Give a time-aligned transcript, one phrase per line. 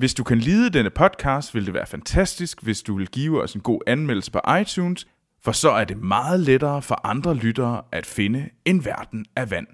[0.00, 3.54] Hvis du kan lide denne podcast, vil det være fantastisk, hvis du vil give os
[3.54, 5.06] en god anmeldelse på iTunes,
[5.42, 9.66] for så er det meget lettere for andre lyttere at finde en verden af vand.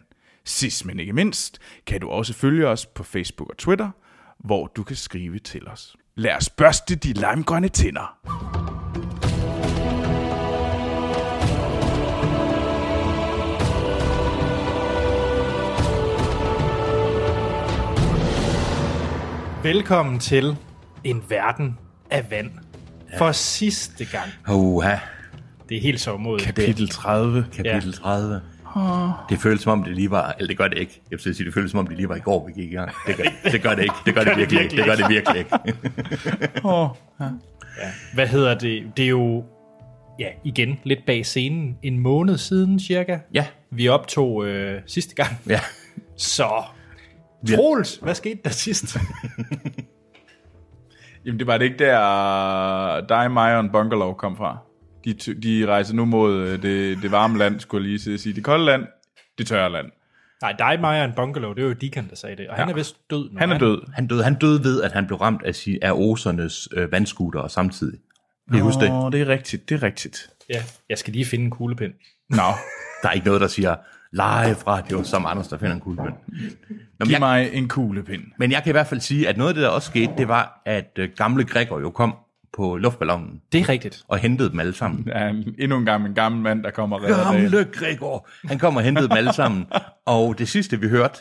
[0.45, 3.91] Sidst men ikke mindst, kan du også følge os på Facebook og Twitter,
[4.39, 5.97] hvor du kan skrive til os.
[6.15, 8.86] Lad os børste de limegrønne tænder.
[19.67, 20.57] Velkommen til
[21.05, 21.79] en verden
[22.11, 22.51] af vand.
[23.19, 24.57] For sidste gang.
[24.59, 24.97] Uha,
[25.69, 26.39] Det er helt så mod.
[26.39, 27.47] Kapitel 30.
[27.53, 28.41] kapitel 30.
[29.29, 31.01] Det føles som om det lige var, eller det gør det ikke.
[31.11, 32.75] Jeg vil sige, det føles som om det lige var i går, vi gik i
[32.75, 32.91] gang.
[33.07, 33.95] Det gør det, gør det ikke.
[34.07, 34.77] Det gør det virkelig ikke.
[34.77, 35.51] Det gør det virkelig ikke.
[37.81, 37.91] Ja.
[38.15, 38.83] Hvad hedder det?
[38.97, 39.45] Det er jo,
[40.19, 41.77] ja, igen, lidt bag scenen.
[41.83, 43.19] En måned siden cirka.
[43.35, 45.31] Ja, Vi optog øh, sidste gang.
[45.49, 45.61] ja.
[46.17, 46.63] Så,
[47.57, 48.97] Troels, hvad skete der sidst?
[51.25, 54.59] Jamen det var det ikke der, dig, mig og en bungalow kom fra.
[55.05, 58.35] De, de rejser nu mod øh, det, det varme land, skulle jeg lige sige.
[58.35, 58.83] Det kolde land,
[59.39, 59.87] det tørre land.
[60.43, 62.49] Nej, dig, mig og en bungalow, det var jo Deacon, der sagde det.
[62.49, 63.39] Og han er vist død nu.
[63.39, 63.83] Han er død.
[63.95, 67.49] Han døde, han døde ved, at han blev ramt af, si- af osernes øh, vandskuter
[67.49, 67.99] samtidig.
[68.51, 69.13] Kan I huske det?
[69.13, 70.31] Det er rigtigt, det er rigtigt.
[70.51, 71.93] Ja, jeg skal lige finde en kuglepind.
[72.31, 72.43] Nå,
[73.03, 73.77] Der er ikke noget, der siger
[74.17, 76.15] live radio, som Anders, der finder en kuglepind.
[76.15, 78.23] Nå, men, giv jeg, mig en kuglepind.
[78.39, 80.29] men jeg kan i hvert fald sige, at noget af det, der også skete, det
[80.29, 82.15] var, at øh, gamle Gregor jo kom
[82.57, 84.05] på luftballonen Det er rigtigt.
[84.09, 85.09] og hentede dem alle sammen.
[85.09, 85.29] Ja,
[85.59, 87.51] endnu en gang en gammel mand, der kommer og redder dagen.
[87.51, 88.29] Gamle Gregor.
[88.45, 89.67] Han kom og hentede dem alle sammen.
[90.07, 91.19] Og det sidste, vi hørte,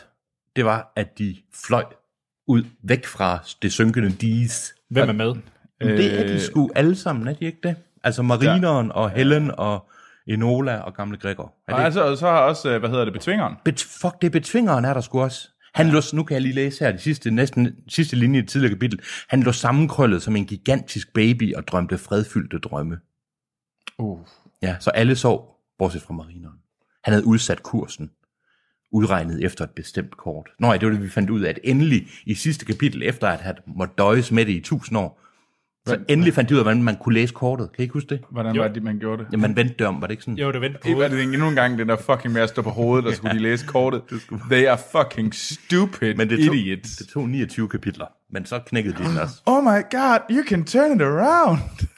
[0.56, 1.36] det var, at de
[1.66, 1.84] fløj
[2.48, 4.74] ud væk fra det synkende dis.
[4.90, 5.34] Hvem er med?
[5.80, 7.76] Det er de sgu alle sammen, er de ikke det?
[8.04, 9.90] Altså Marineren og Helen og
[10.26, 11.54] Enola og gamle Gregor.
[11.68, 13.54] Er Og det altså, og så har også, øh, hvad hedder det, betvingeren.
[13.64, 15.48] Bet, fuck, det er betvingeren er der sgu også.
[15.74, 18.50] Han lå, nu kan jeg lige læse her, de sidste, næsten, sidste linje i det
[18.50, 19.00] tidligere kapitel.
[19.28, 22.98] Han lå sammenkrøllet som en gigantisk baby og drømte fredfyldte drømme.
[23.98, 24.18] Uh.
[24.62, 26.58] Ja, så alle sov, bortset fra marineren.
[27.04, 28.10] Han havde udsat kursen,
[28.92, 30.48] udregnet efter et bestemt kort.
[30.58, 33.28] Nå ja, det var det, vi fandt ud af, at endelig i sidste kapitel, efter
[33.28, 35.25] at have måttet døjes med det i tusind år,
[35.86, 37.72] så endelig fandt de ud af, hvordan man kunne læse kortet.
[37.72, 38.20] Kan I ikke huske det?
[38.30, 38.62] Hvordan Jo.
[38.62, 39.32] var det, man gjorde det?
[39.32, 40.38] Ja, man vendte det om, var det ikke sådan?
[40.38, 41.26] Jo, det venter på Det var hovedet.
[41.26, 43.42] det endnu en gang, den der fucking med at stå på hovedet, og skulle de
[43.42, 44.02] læse kortet.
[44.50, 46.96] They are fucking stupid Men det tog, idiots.
[46.96, 49.34] det tog 29 kapitler, men så knækkede de den også.
[49.46, 51.58] Oh my god, you can turn it around.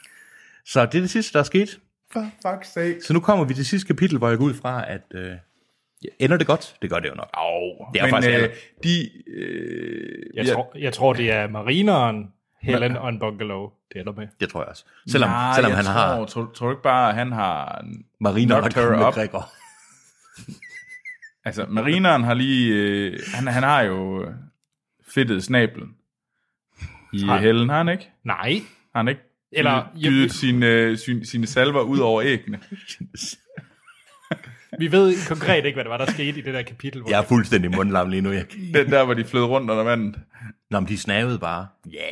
[0.65, 1.79] Så det er det sidste, der er sket.
[2.13, 2.95] For fuck's sake.
[3.03, 5.31] Så nu kommer vi til sidste kapitel, hvor jeg går ud fra, at øh,
[6.03, 6.75] ja, ender det godt?
[6.81, 7.29] Det gør det jo nok.
[7.37, 8.49] Oh, Det er men, faktisk øh,
[8.83, 9.09] de...
[9.37, 12.27] Øh, Jeg, ja, tror, jeg tror, det er marineren,
[12.61, 13.69] Helen og en bungalow.
[13.93, 14.27] Det ender med.
[14.39, 14.85] Det tror jeg også.
[15.07, 17.85] Selvom, nej, selvom jeg han tror, har Tror, tror du ikke bare, at han har...
[18.19, 19.13] mariner her gamle up.
[19.13, 19.49] Gregor.
[21.45, 22.73] Altså, marineren har lige...
[22.73, 24.33] Øh, han, han har jo øh,
[25.13, 25.95] fedtet snablen
[27.13, 28.09] i Har- hælden, har han ikke?
[28.23, 28.53] Nej.
[28.95, 29.21] Har han ikke?
[29.51, 32.59] Eller- Gydet sine, sine, sine salver ud over æggene.
[34.79, 37.01] Vi ved konkret ikke, hvad det var, der skete i det der kapitel.
[37.01, 38.31] Hvor Jeg er fuldstændig mundlam lige nu.
[38.31, 38.45] Jeg...
[38.73, 40.15] Den der, hvor de flød rundt under vandet.
[40.71, 41.67] Nå, men de snavede bare.
[41.87, 42.03] Yeah.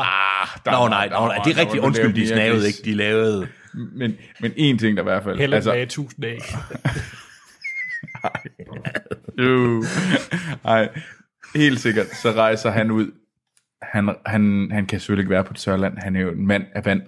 [0.00, 1.82] Ah, Der Nå, nej, der nej, det er rigtigt.
[1.82, 2.78] Undskyld, de snavede ikke.
[2.84, 3.48] De lavede...
[3.74, 5.38] Men, men én ting der i hvert fald.
[5.38, 6.38] Helen altså, lagde tusind æg.
[9.44, 9.84] jo,
[10.64, 10.88] ej,
[11.54, 13.10] helt sikkert, så rejser han ud.
[13.82, 15.98] Han, han, han kan selvfølgelig ikke være på det tørre land.
[15.98, 17.02] Han er jo en mand af vand.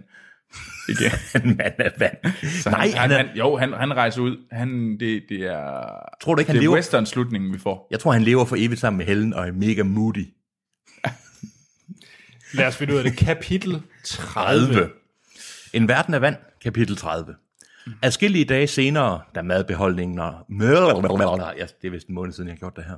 [0.88, 1.10] Igen.
[1.44, 2.16] En mand af vand.
[2.62, 4.36] Så Nej, han, han han, han, jo, han, han rejser ud.
[4.52, 5.82] Han, det, det er,
[6.20, 6.76] Tror du ikke, han det er lever...
[6.76, 7.86] western-slutningen, vi får.
[7.90, 10.26] Jeg tror, han lever for evigt sammen med Helen og er mega moody.
[12.54, 13.16] Lad os finde ud af det.
[13.16, 14.66] Kapitel 30.
[14.66, 14.90] 30.
[15.72, 17.34] En verden af vand, kapitel 30.
[18.02, 20.32] Adskillige dage senere, da madbeholdningen og...
[21.58, 22.96] Ja, det er vist en måned siden, jeg har gjort det her.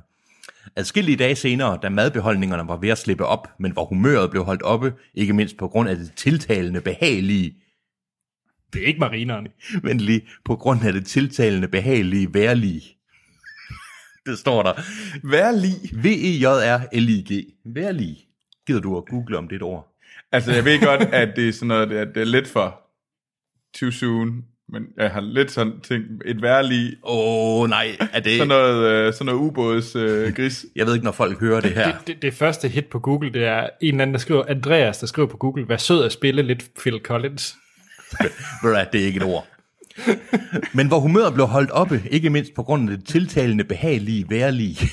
[0.75, 4.61] Adskillige dage senere, da madbeholdningerne var ved at slippe op, men hvor humøret blev holdt
[4.63, 7.55] oppe, ikke mindst på grund af det tiltalende behagelige,
[8.73, 9.47] Det er ikke marineren.
[9.83, 12.81] men lige på grund af det tiltalende behagelige værlige.
[14.25, 14.73] Det står der.
[15.23, 15.89] Vær lige.
[16.03, 17.45] V-E-J-R-L-I-G.
[17.65, 18.17] Værlige.
[18.67, 19.97] Gider du at google om det et ord?
[20.31, 22.81] Altså, jeg ved godt, at det er sådan noget, at det er lidt for
[23.79, 28.33] too soon, men jeg har lidt sådan tænkt, et værlig, Åh, oh, nej, er det...
[28.37, 30.65] sådan noget, øh, sådan noget ubåds øh, gris.
[30.75, 31.97] Jeg ved ikke, når folk hører det her.
[31.97, 34.97] Det, det, det første hit på Google, det er en eller anden, der skriver, Andreas,
[34.97, 37.55] der skriver på Google, vær sød at spille lidt Phil Collins.
[38.63, 39.47] Ved du det er ikke et ord.
[40.73, 44.89] Men hvor humøret blev holdt oppe, ikke mindst på grund af det tiltalende, behagelige, værlige,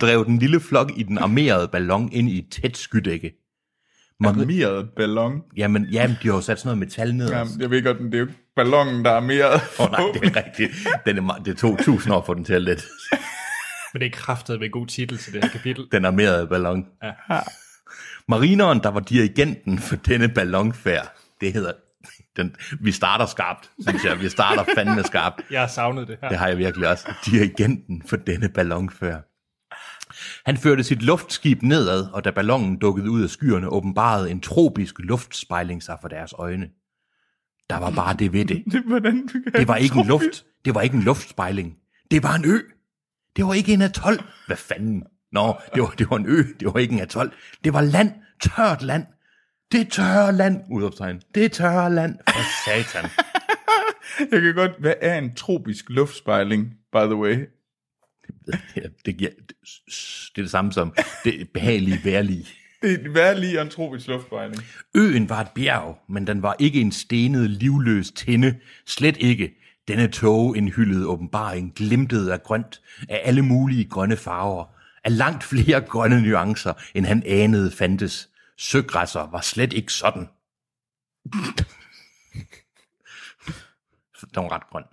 [0.00, 3.32] drev den lille flok i den armerede ballon ind i et tæt skydække.
[4.20, 5.42] Marie, Armeret ballon.
[5.56, 7.30] jamen, jamen, de har jo sat sådan noget metal ned.
[7.30, 9.60] Jamen, jeg ved godt, men det er jo ballonen, der er armeret.
[9.78, 10.70] Åh oh, nej, det er rigtigt.
[11.06, 12.82] Den er, det tog tusind år for den til at lette.
[13.92, 15.86] Men det er kraftet med en god titel til det her kapitel.
[15.92, 16.86] Den armerede ballon.
[17.02, 17.40] Ja.
[18.28, 21.72] Marineren, der var dirigenten for denne ballonfærd, det hedder...
[22.36, 24.20] Den, vi starter skarpt, synes jeg.
[24.20, 25.40] Vi starter fandme skarpt.
[25.50, 26.28] Jeg har savnet det her.
[26.28, 27.12] Det har jeg virkelig også.
[27.26, 29.22] Dirigenten for denne ballonfærd.
[30.46, 34.94] Han førte sit luftskib nedad, og da ballonen dukkede ud af skyerne, åbenbarede en tropisk
[34.98, 36.68] luftspejling sig for deres øjne.
[37.70, 38.64] Der var bare det ved det.
[38.72, 40.44] Det, hvordan Det var ikke en luft.
[40.64, 41.74] Det var ikke en luftspejling.
[42.10, 42.58] Det var en ø.
[43.36, 44.14] Det var ikke en atol.
[44.46, 45.02] Hvad fanden?
[45.32, 46.42] Nå, det var, det var en ø.
[46.60, 47.32] Det var ikke en atol.
[47.64, 48.12] Det var land.
[48.40, 49.06] Tørt land.
[49.72, 50.60] Det er tørre land.
[50.70, 51.22] Udopstegn.
[51.34, 52.18] Det er tørre land.
[52.28, 53.10] For satan.
[54.32, 54.72] Jeg kan godt...
[54.80, 57.36] Hvad er en tropisk luftspejling, by the way?
[58.76, 59.56] Ja, det, giver, det,
[60.34, 60.94] det er det samme som
[61.24, 62.46] det behagelige værlige.
[62.82, 64.62] Det er hvad lige en tropisk luftspejling?
[64.94, 68.54] Øen var et bjerg, men den var ikke en stenet, livløs tinde.
[68.86, 69.52] Slet ikke.
[69.88, 74.64] Denne tåge indhyldede åbenbaring glimtede af grønt, af alle mulige grønne farver,
[75.04, 78.28] af langt flere grønne nuancer, end han anede fandtes.
[78.58, 80.28] Søgræsser var slet ikke sådan.
[84.34, 84.84] Den var ret grøn.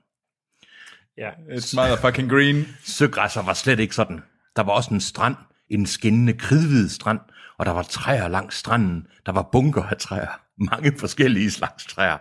[1.17, 1.31] Ja.
[1.31, 2.65] It's motherfucking green.
[2.83, 4.21] Søgræsser var slet ikke sådan.
[4.55, 5.35] Der var også en strand,
[5.69, 7.19] en skinnende kridhvid strand,
[7.57, 9.07] og der var træer langs stranden.
[9.25, 10.46] Der var bunker af træer.
[10.59, 12.17] Mange forskellige slags træer.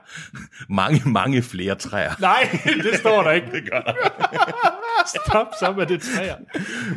[0.72, 2.12] Mange, mange flere træer.
[2.20, 3.46] Nej, det står der ikke.
[3.56, 3.92] Det gør der.
[5.26, 6.34] Stop så med det træer.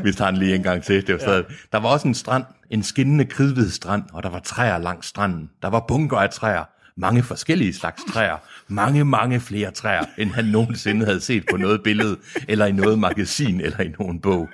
[0.03, 1.07] Vi tager den lige en gang til.
[1.07, 1.45] Det var stadig.
[1.71, 5.49] Der var også en strand, en skinnende kridhvid strand, og der var træer langs stranden.
[5.61, 6.63] Der var bunker af træer.
[6.97, 8.37] Mange forskellige slags træer.
[8.67, 12.99] Mange, mange flere træer, end han nogensinde havde set på noget billede, eller i noget
[12.99, 14.49] magasin, eller i nogen bog.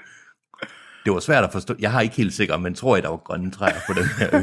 [1.05, 1.75] Det var svært at forstå.
[1.79, 4.29] Jeg har ikke helt sikker, men tror jeg, der var grønne træer på den her
[4.33, 4.41] ø.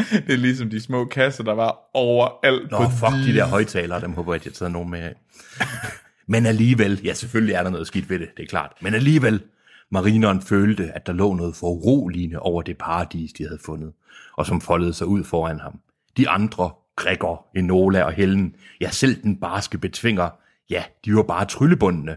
[0.26, 4.00] Det er ligesom de små kasser, der var overalt Nå, på fuck de der højtalere,
[4.00, 5.14] dem håber jeg, at jeg tager nogen med af.
[6.32, 8.72] Men alligevel, ja selvfølgelig er der noget skidt ved det, det er klart.
[8.80, 9.42] Men alligevel,
[9.90, 13.92] marineren følte, at der lå noget foruroligende over det paradis, de havde fundet,
[14.36, 15.80] og som foldede sig ud foran ham.
[16.16, 20.30] De andre, Gregor, Enola og Helen, ja selv den barske betvinger,
[20.70, 22.16] ja, de var bare tryllebundne.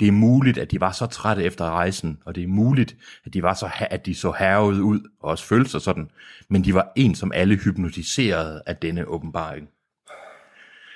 [0.00, 3.34] Det er muligt, at de var så trætte efter rejsen, og det er muligt, at
[3.34, 6.10] de var så at de så hervet ud og også følte sig sådan,
[6.48, 9.68] men de var en som alle hypnotiseret af denne åbenbaring.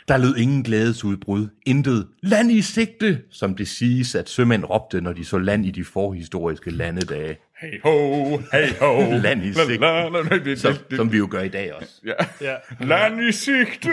[0.09, 5.12] Der lød ingen glædesudbrud, intet land i sigte, som det siges, at sømænd råbte, når
[5.12, 7.37] de så land i de forhistoriske landedage.
[7.64, 9.19] Hey ho, hey ho.
[9.19, 12.00] Land i sigte, La, la, la, det- som, som vi jo gør i dag også.
[12.05, 12.12] Ja.
[12.40, 12.56] Ja.
[12.81, 13.90] Land i sigte.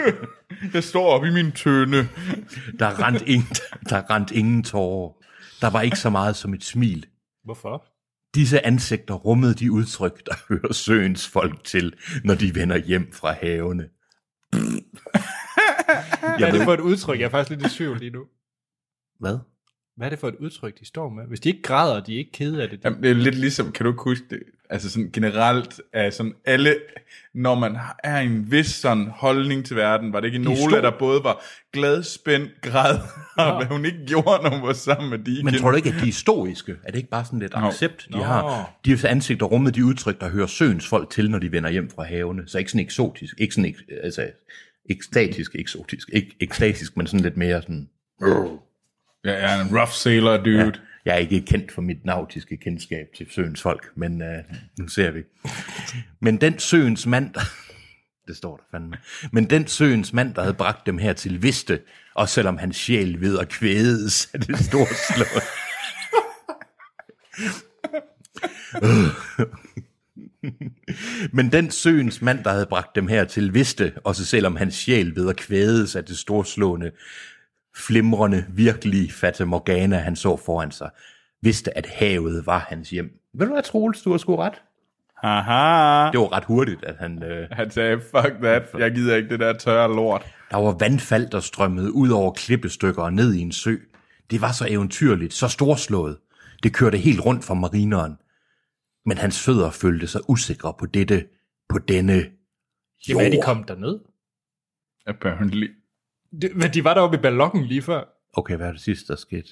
[0.74, 2.08] Jeg står op i min tønde.
[2.78, 3.48] Der rent ingen,
[3.88, 5.12] der rent ingen tårer.
[5.60, 7.06] Der var ikke så meget som et smil.
[7.44, 7.84] Hvorfor?
[8.34, 13.32] Disse ansigter rummede de udtryk, der hører søens folk til, når de vender hjem fra
[13.32, 13.88] havene.
[16.38, 17.18] Hvad er det for et udtryk?
[17.20, 18.24] Jeg er faktisk lidt i tvivl lige nu.
[19.20, 19.38] Hvad?
[19.96, 21.24] Hvad er det for et udtryk, de står med?
[21.28, 22.82] Hvis de ikke græder, de er ikke kede af det.
[22.82, 22.88] De...
[22.88, 24.42] Jamen, det er lidt ligesom, kan du ikke huske det?
[24.70, 26.76] Altså sådan generelt er sådan alle,
[27.34, 30.90] når man er en vis sådan holdning til verden, var det ikke Nola, stor- der
[30.98, 32.98] både var glad, spændt, græd,
[33.38, 35.88] og hvad hun ikke gjorde, når hun var sammen med de Men tror du ikke,
[35.88, 36.76] at de er stoiske?
[36.84, 38.22] Er det ikke bare sådan lidt accept, de Nå.
[38.22, 38.72] har?
[38.84, 42.04] De ansigter rummede de udtryk, der hører søens folk til, når de vender hjem fra
[42.04, 42.42] havene.
[42.46, 44.30] Så ikke sådan eksotisk, ikke sådan, altså,
[44.90, 47.88] ekstatisk, eksotisk, ikke ekstatisk, men sådan lidt mere sådan...
[48.20, 48.44] Ja,
[49.24, 50.56] jeg er en rough sailor, dude.
[50.56, 50.70] Ja.
[51.04, 54.28] Jeg er ikke kendt for mit nautiske kendskab til søens folk, men uh,
[54.78, 55.22] nu ser vi.
[56.20, 57.40] Men den søens mand, der,
[58.28, 58.96] det står der fandme,
[59.32, 61.80] men den søens mand, der havde bragt dem her til, vidste,
[62.14, 65.42] og selvom hans sjæl ved at kvædes af det store slået.
[71.32, 75.16] Men den søens mand, der havde bragt dem her til, vidste, også selvom hans sjæl
[75.16, 76.90] ved at kvædes af det storslående,
[77.76, 80.90] flimrende, virkelig Fata Morgana, han så foran sig,
[81.42, 83.10] vidste, at havet var hans hjem.
[83.34, 84.62] Ved du hvad, Troels, du har sgu ret.
[85.24, 86.10] Haha.
[86.10, 87.22] Det var ret hurtigt, at han...
[87.22, 90.26] Øh, Han sagde, fuck that, jeg gider ikke det der tørre lort.
[90.50, 93.76] der var vandfald, der strømmede ud over klippestykker og ned i en sø.
[94.30, 96.18] Det var så eventyrligt, så storslået.
[96.62, 98.16] Det kørte helt rundt for marineren.
[99.06, 101.24] Men hans fødder følte sig usikre på dette,
[101.68, 102.24] på denne
[103.08, 103.44] Jamen, er de jord.
[103.44, 103.98] kom derned?
[105.06, 105.68] Apparently.
[106.40, 108.04] Det, men de var deroppe i ballonen lige før.
[108.32, 109.48] Okay, hvad er det sidste, der skete?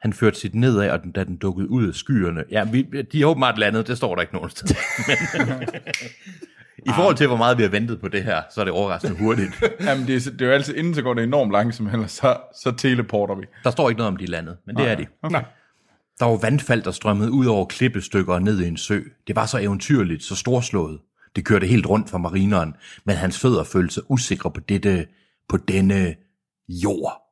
[0.00, 2.44] Han førte sit nedad, og den, da den dukkede ud af skyerne.
[2.50, 4.76] Ja, vi, de har åbenbart landet, det står der ikke nogen sted.
[5.08, 5.68] Men,
[6.86, 9.18] I forhold til, hvor meget vi har ventet på det her, så er det overraskende
[9.18, 9.62] hurtigt.
[9.86, 12.36] Jamen, det er, det er jo altid, inden så går det enormt langsomt, ellers så,
[12.62, 13.44] så teleporter vi.
[13.64, 15.06] Der står ikke noget om, de er landet, men det er de.
[15.30, 15.44] Nej.
[16.18, 19.00] Der var vandfald, der strømmede ud over klippestykker og ned i en sø.
[19.26, 20.98] Det var så eventyrligt, så storslået.
[21.36, 25.06] Det kørte helt rundt for marineren, men hans fødder følte sig usikre på dette,
[25.48, 26.14] på denne
[26.68, 27.22] jord.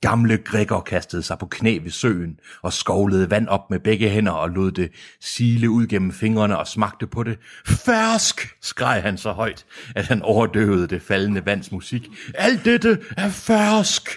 [0.00, 4.32] Gamle Gregor kastede sig på knæ ved søen og skovlede vand op med begge hænder
[4.32, 7.38] og lod det sile ud gennem fingrene og smagte på det.
[7.66, 12.08] Fersk, skreg han så højt, at han overdøvede det faldende vands musik.
[12.34, 14.08] Alt dette er fersk.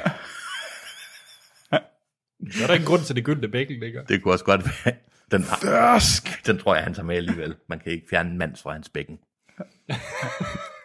[2.52, 4.04] Så er der grund til det gyldne bækken ligger.
[4.04, 4.96] Det kunne også godt være.
[5.32, 6.46] Den, fersk.
[6.46, 7.56] den tror jeg, han tager med alligevel.
[7.70, 9.18] Man kan ikke fjerne en mands fra hans bækken.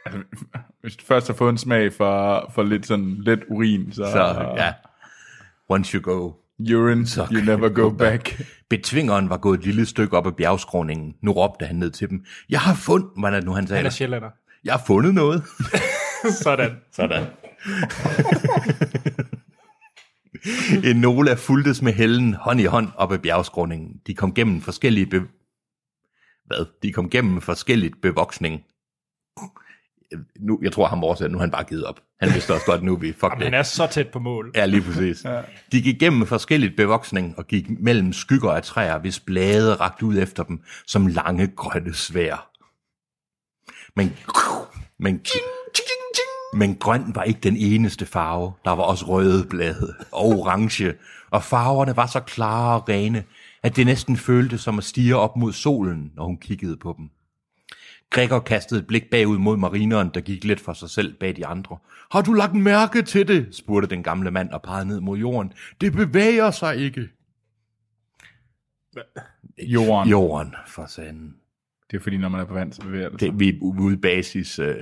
[0.82, 4.52] Hvis du først har fået en smag for, for lidt sådan let urin, så, Så
[4.56, 4.72] ja,
[5.68, 6.32] once you go.
[6.60, 8.42] urine, you never go back.
[8.70, 11.14] Betvingeren var gået et lille stykke op ad bjergskråningen.
[11.22, 12.24] Nu råbte han ned til dem.
[12.50, 13.84] Jeg har fundet, hvad er det nu han Han sagde?
[13.84, 14.30] er sjællander.
[14.64, 15.42] Jeg har fundet noget.
[16.42, 16.70] Sådan.
[16.92, 17.26] Sådan.
[20.90, 24.00] Enola fuldtes med hellen hånd i hånd op ad bjergskråningen.
[24.06, 25.22] De kom gennem forskellige be...
[26.46, 26.66] Hvad?
[26.82, 28.60] De kom gennem forskelligt bevoksning.
[30.40, 32.00] Nu, jeg tror, ham oversat, nu har han bare givet op.
[32.20, 33.44] Han vidste også godt, nu vi fuck Jamen, det.
[33.44, 34.52] han er så tæt på mål.
[34.54, 35.26] Ja, lige præcis.
[35.72, 40.18] De gik gennem forskelligt bevoksning og gik mellem skygger af træer, hvis blade rakte ud
[40.18, 42.48] efter dem som lange grønne svær.
[43.96, 44.16] Men,
[44.98, 45.20] men,
[46.52, 48.52] men grøn var ikke den eneste farve.
[48.64, 50.94] Der var også røde blade og orange,
[51.30, 53.24] og farverne var så klare og rene,
[53.62, 57.10] at det næsten føltes som at stige op mod solen, når hun kiggede på dem.
[58.12, 61.46] Gregor kastede et blik bagud mod marineren, der gik lidt for sig selv bag de
[61.46, 61.76] andre.
[62.12, 63.48] Har du lagt mærke til det?
[63.54, 65.52] spurgte den gamle mand og pegede ned mod jorden.
[65.80, 67.08] Det bevæger sig ikke.
[69.58, 70.10] Jorden.
[70.10, 71.34] Jorden, for sanden.
[71.90, 73.40] Det er fordi, når man er på vand, så bevæger det Det, sig.
[73.40, 74.58] vi er ude basis.
[74.58, 74.76] Øh.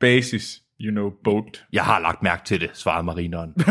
[0.00, 1.64] Basis, you know, boat.
[1.72, 3.54] Jeg har lagt mærke til det, svarede marineren.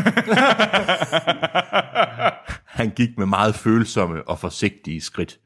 [2.66, 5.39] Han gik med meget følsomme og forsigtige skridt.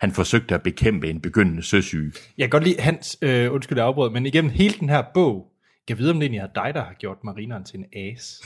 [0.00, 2.12] Han forsøgte at bekæmpe en begyndende søsyge.
[2.38, 5.46] Jeg kan godt lide hans, øh, undskyld afbrød, men igennem hele den her bog,
[5.88, 8.42] kan jeg vide, om det egentlig er dig, der har gjort marineren til en as.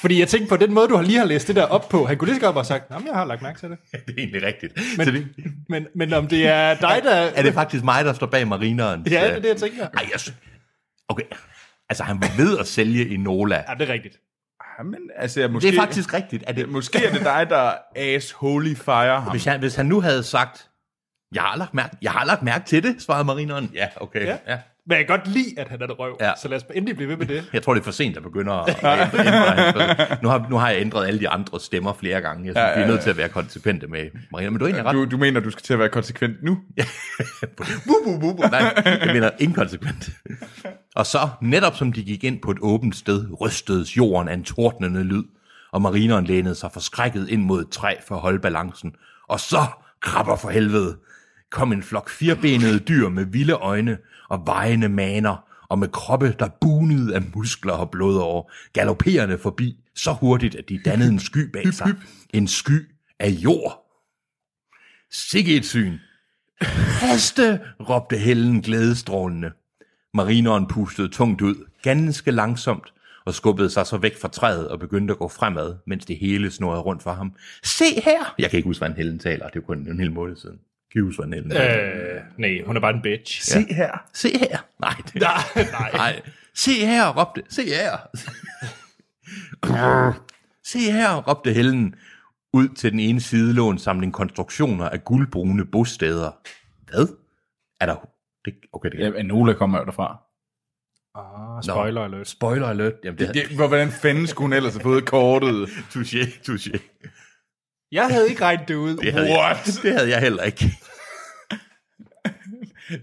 [0.00, 2.06] Fordi jeg tænkte på den måde, du har lige har læst det der op på.
[2.06, 3.78] Han kunne lige så godt have sagt, jamen jeg har lagt mærke til det.
[4.06, 4.78] Det er egentlig rigtigt.
[4.98, 5.26] Men, det,
[5.68, 7.10] men, men om det er dig, der...
[7.36, 9.06] er det faktisk mig, der står bag marineren?
[9.10, 9.88] Ja, det er det, jeg tænker.
[9.88, 10.34] Ej, jeg
[11.08, 11.24] Okay,
[11.88, 13.64] altså han var ved at sælge Enola.
[13.68, 14.20] Ja, det er rigtigt.
[14.78, 16.44] Jamen, altså, måske, Det er faktisk rigtigt.
[16.46, 19.30] Er det, Måske er det dig, der as holy fire ham.
[19.30, 20.68] hvis, han, hvis han nu havde sagt,
[21.34, 23.70] jeg har lagt mærke, jeg har lagt mærke til det, svarede marineren.
[23.74, 24.26] Ja, okay.
[24.26, 24.36] Ja.
[24.48, 24.58] Ja.
[24.86, 26.16] Men jeg kan godt lide, at han er et røv.
[26.20, 26.32] Ja.
[26.42, 27.44] Så lad os endelig blive ved med det.
[27.52, 30.70] Jeg tror, det er for sent at begynde at ændre hans- nu, har, nu har
[30.70, 32.44] jeg ændret alle de andre stemmer flere gange.
[32.46, 32.76] Jeg synes, ja, ja, ja.
[32.78, 34.52] vi er nødt til at være konsekvente med marineren.
[34.52, 34.94] Men du er ret.
[34.94, 36.58] Du, du mener, du skal til at være konsekvent nu?
[37.56, 37.64] Bu,
[38.04, 38.42] bu, bu, bu.
[38.42, 40.10] Nej, jeg mener inkonsekvent.
[40.96, 44.44] Og så, netop som de gik ind på et åbent sted, rystedes jorden af en
[44.44, 45.22] tordnende lyd,
[45.72, 48.94] og marineren lænede sig forskrækket ind mod et træ for at holde balancen.
[49.28, 49.60] Og så,
[50.00, 50.96] krabber for helvede,
[51.52, 56.48] kom en flok firbenede dyr med vilde øjne og vejende maner, og med kroppe, der
[56.60, 61.74] bunede af muskler og blodår, galopperende forbi så hurtigt, at de dannede en sky bag
[61.74, 61.94] sig.
[62.34, 63.84] En sky af jord.
[65.10, 65.98] Sikke et syn.
[67.00, 69.52] Haste, råbte Helen glædestrålende.
[70.14, 72.92] Marineren pustede tungt ud, ganske langsomt,
[73.24, 76.50] og skubbede sig så væk fra træet og begyndte at gå fremad, mens det hele
[76.50, 77.32] snurrede rundt for ham.
[77.64, 78.34] Se her!
[78.38, 79.46] Jeg kan ikke huske, hvordan Helen taler.
[79.46, 80.58] Det er jo kun en hel måned siden.
[80.94, 82.14] Hvordan Helen taler?
[82.14, 83.42] Øh, nej, hun er bare en bitch.
[83.42, 84.04] Se her.
[84.14, 84.58] Se her!
[84.80, 85.90] Nej, det, Nej, nej.
[85.92, 86.22] nej.
[86.54, 87.42] Se her, råbte.
[87.48, 87.96] Se her!
[90.72, 91.94] Se her, råbte Helen
[92.52, 96.30] ud til den ene side lå en samling konstruktioner af guldbrune bosteder.
[96.90, 97.06] Hvad?
[97.80, 98.08] Er der...
[98.44, 100.18] Det, okay, det kan Ja, Enola kommer jo derfra.
[101.14, 102.28] Ah, spoiler alert.
[102.28, 102.92] Spoiler alert.
[103.04, 105.66] Jamen, det, Det, hvor- hvordan fanden skulle hun ellers have fået kortet?
[105.94, 106.78] Touché, touché.
[107.92, 108.96] Jeg havde ikke regnet det ud.
[108.96, 109.80] Det havde, jeg, What?
[109.82, 110.64] det havde jeg heller ikke.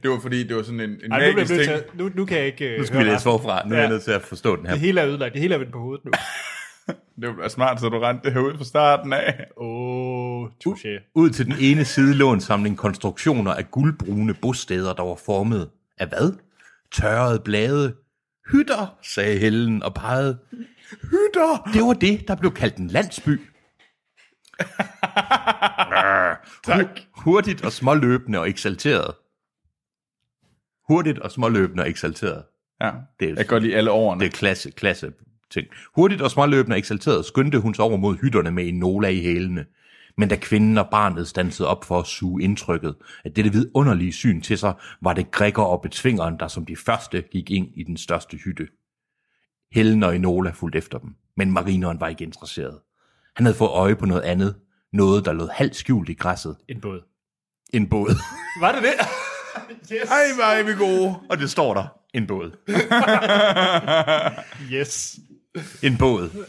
[0.04, 1.64] Det var fordi, det var sådan en, en Ej, nu, magisk jeg ting.
[1.64, 3.68] til at, nu, nu kan jeg ikke Nu uh, skal vi læse forfra.
[3.68, 3.90] Nu er jeg Ja.
[3.90, 4.72] nødt til at forstå den her.
[4.72, 5.34] Det hele er ødelagt.
[5.34, 6.12] Det hele er vendt på hovedet nu.
[7.22, 9.46] Det være smart, så du rendte det her ud fra starten af.
[9.58, 11.12] Åh, oh, touché.
[11.16, 15.70] Ud til den ene side lå en samling konstruktioner af guldbrune bosteder, der var formet
[15.98, 16.34] af hvad?
[16.92, 17.96] Tørrede blade.
[18.52, 20.38] Hytter, sagde Helen og pegede.
[21.02, 21.70] Hytter?
[21.74, 23.42] Det var det, der blev kaldt en landsby.
[26.66, 26.88] tak.
[27.18, 29.14] Hurtigt og småløbende og eksalteret.
[30.90, 32.44] Hurtigt og småløbende og eksalteret.
[32.82, 34.20] Ja, Det er- jeg kan godt lide alle årene.
[34.20, 35.12] Det er klasse, klasse
[35.52, 35.68] ting.
[35.96, 39.66] Hurtigt og småløbende og eksalteret skyndte hun sig over mod hytterne med Enola i hælene.
[40.18, 44.42] Men da kvinden og barnet stansede op for at suge indtrykket af dette vidunderlige syn
[44.42, 47.98] til sig, var det Gregor og Betvingeren, der som de første gik ind i den
[47.98, 48.68] største hytte.
[49.72, 52.80] Helen og Enola fulgte efter dem, men marineren var ikke interesseret.
[53.40, 54.56] Han havde fået øje på noget andet,
[54.94, 56.58] noget der lå halvt skjult i græsset.
[56.70, 57.02] En båd.
[57.74, 58.16] En båd.
[58.60, 58.94] Var det det?
[59.96, 60.10] yes.
[60.10, 61.16] Ej, hvor er vi gode.
[61.30, 61.88] Og det står der.
[62.14, 62.52] En båd.
[64.74, 65.20] Yes.
[65.84, 66.46] En båd.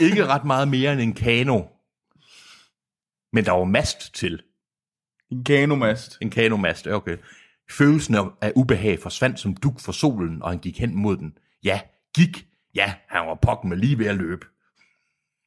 [0.00, 1.62] Ikke ret meget mere end en kano.
[3.32, 4.42] Men der var mast til.
[5.30, 6.18] En kanomast.
[6.22, 7.16] En kanomast, okay.
[7.70, 11.38] Følelsen af- af ubehag forsvandt som duk for solen, og han gik hen mod den.
[11.64, 11.80] Ja,
[12.16, 12.46] gik.
[12.74, 14.46] Ja, han var pokken med lige ved at løbe.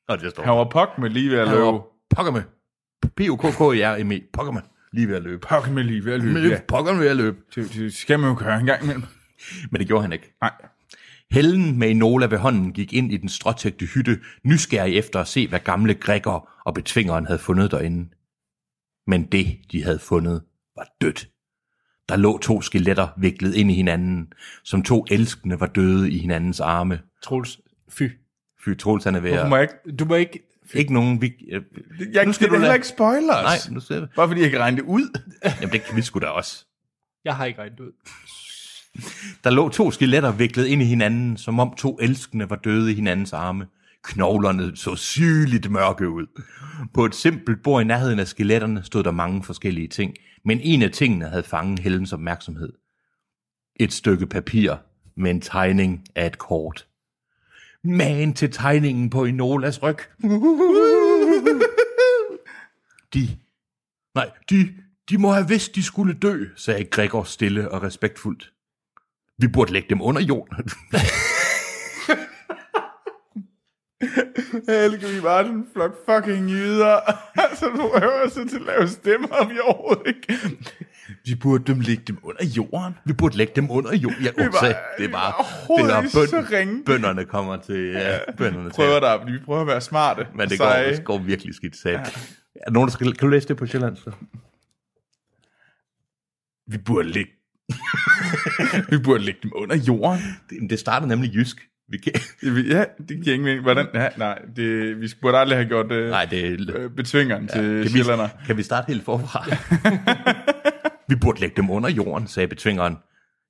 [0.08, 1.78] Og det står Han var pok med lige ved at løbe.
[2.16, 2.42] pokker med.
[3.16, 4.22] P-O-K-K-E-R-M-E.
[4.34, 4.62] Pokker med.
[4.94, 5.48] Lige ved at løbe.
[5.48, 6.60] Pok med lige ved at løbe, Løb, ja.
[6.68, 7.38] pokker med at løbe.
[7.56, 9.04] Det, det skal man jo gøre en gang imellem.
[9.72, 10.34] Men det gjorde han ikke.
[10.42, 10.52] Nej.
[11.32, 15.48] Helen med Enola ved hånden gik ind i den stråtægte hytte, nysgerrig efter at se,
[15.48, 18.10] hvad gamle Gregor og betvingeren havde fundet derinde.
[19.08, 20.42] Men det, de havde fundet,
[20.76, 21.28] var dødt.
[22.10, 24.34] Der lå to skeletter viklet ind i hinanden,
[24.64, 27.00] som to elskende var døde i hinandens arme.
[27.24, 27.60] Troels,
[27.90, 28.04] fy.
[28.68, 29.74] Fy Troels, han er ved Hvorfor må ikke...
[30.00, 30.44] Du må ikke...
[30.74, 31.22] Ikke nogen...
[31.22, 31.34] Vi...
[31.52, 31.62] øh,
[32.14, 33.68] Jeg Nu skal skal du det heller ikke spoilers.
[33.68, 34.06] Nej, nu ser vi.
[34.16, 35.20] Bare fordi jeg kan regne det ud.
[35.62, 36.66] Jamen, det kan vi sgu da også.
[37.26, 37.92] Jeg har ikke regnet ud.
[39.44, 42.96] Der lå to skeletter viklet ind i hinanden, som om to elskende var døde i
[42.96, 43.68] hinandens arme.
[44.04, 46.26] Knoglerne så sygeligt mørke ud.
[46.94, 50.14] På et simpelt bord i nærheden af skeletterne stod der mange forskellige ting,
[50.46, 52.74] men en af tingene havde fanget Helens opmærksomhed.
[53.76, 54.76] Et stykke papir
[55.16, 56.88] med en tegning af et kort.
[57.84, 59.98] Magen til tegningen på Enolas ryg.
[63.14, 63.28] De,
[64.16, 64.74] nej, de,
[65.10, 68.54] de må have vidst, de skulle dø, sagde Gregor stille og respektfuldt.
[69.38, 70.58] Vi burde lægge dem under jorden.
[74.68, 77.00] Helge, vi var den flok fucking jyder.
[77.44, 80.58] Altså, så du øver sig til at lave stemmer, vi overhovedet ikke.
[81.28, 82.94] Vi burde dem lægge dem under jorden.
[83.06, 84.24] Vi burde lægge dem under jorden.
[84.24, 84.68] Jeg var- var,
[84.98, 86.74] det vi var, det var ikke så ringe.
[86.74, 87.84] bøn, bønderne kommer til.
[87.92, 90.28] Ja, bønderne Prøver der, vi prøver at være smarte.
[90.36, 91.94] Men det går, det går virkelig skidt sat.
[91.94, 92.04] Ja.
[92.68, 93.96] Er nogen, der skal, kan du læse det på Sjælland?
[93.98, 94.12] Så?
[96.68, 97.32] Vi burde lægge...
[98.92, 100.22] vi burde lægge dem under jorden.
[100.50, 101.58] Det, det starter nemlig jysk.
[101.90, 103.62] Vi kan, Ja, det giver ingen mening.
[103.64, 103.86] Hvordan?
[103.94, 107.64] Ja, nej, det, vi burde aldrig have gjort øh, nej, det øh, betvingeren ja, til
[107.64, 108.30] kan vi, sjællander.
[108.48, 109.46] kan vi starte helt forfra?
[111.08, 112.98] vi burde lægge dem under jorden, sagde betvingeren.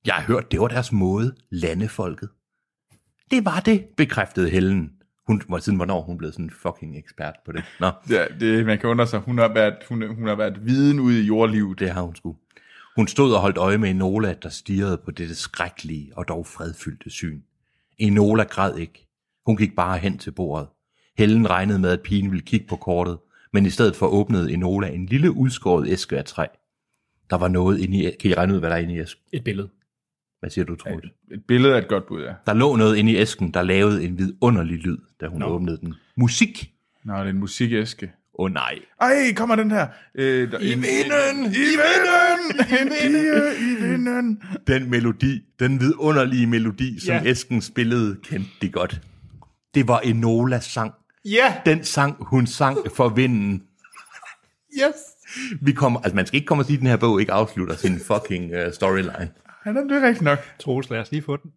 [0.05, 2.29] Jeg har hørt, det var deres måde, landefolket.
[3.31, 4.91] Det var det, bekræftede Helen.
[5.27, 7.63] Hun var siden hvornår hun blev sådan en fucking ekspert på det.
[7.79, 9.19] Nå, Ja, det, man kan undre sig.
[9.19, 11.79] Hun har været, hun, hun har været viden ude i jordlivet.
[11.79, 12.35] det har hun sgu.
[12.95, 17.09] Hun stod og holdt øje med Enola, der stirrede på dette skrækkelige og dog fredfyldte
[17.09, 17.41] syn.
[17.99, 19.07] Enola græd ikke.
[19.45, 20.67] Hun gik bare hen til bordet.
[21.17, 23.17] Helen regnede med, at pigen ville kigge på kortet,
[23.53, 26.45] men i stedet for åbnede Enola en lille udskåret æske af træ.
[27.29, 28.11] Der var noget inde i...
[28.19, 29.23] Kan I regne ud, hvad der er inde i æsken?
[29.33, 29.69] Et billede.
[30.39, 31.05] Hvad siger du, Troels?
[31.31, 32.33] Et billede er et godt bud, ja.
[32.45, 35.93] Der lå noget inde i æsken, der lavede en vidunderlig lyd, da hun åbnede den.
[36.17, 36.71] Musik!
[37.05, 38.11] Nå, det er en musikæske.
[38.39, 38.79] Åh oh, nej.
[39.01, 39.87] Ej, kommer den her.
[40.15, 41.45] Øh, der, I en, vinden!
[41.45, 42.81] I vinden!
[42.81, 44.41] En pige i vinden!
[44.67, 47.21] Den melodi, den vidunderlige melodi, som Ja.
[47.25, 49.01] æsken spillede, kendte de godt.
[49.73, 50.93] Det var Enolas sang.
[51.25, 51.55] Ja!
[51.65, 53.63] Den sang, hun sang for vinden.
[54.79, 54.95] Yes!
[55.61, 57.75] Vi kommer, altså man skal ikke komme og sige, at den her bog ikke afslutter
[57.75, 59.29] sin fucking uh, storyline.
[59.65, 60.39] Ja, det er rigtigt nok.
[60.59, 61.51] Troels, lad os lige få den.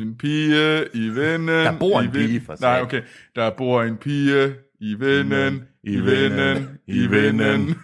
[0.00, 1.48] En pige i vinden.
[1.48, 2.82] Der bor en pige, for Nej, satan.
[2.82, 3.02] okay.
[3.36, 7.74] Der bor en pige i vinden, i vinden, i vinden.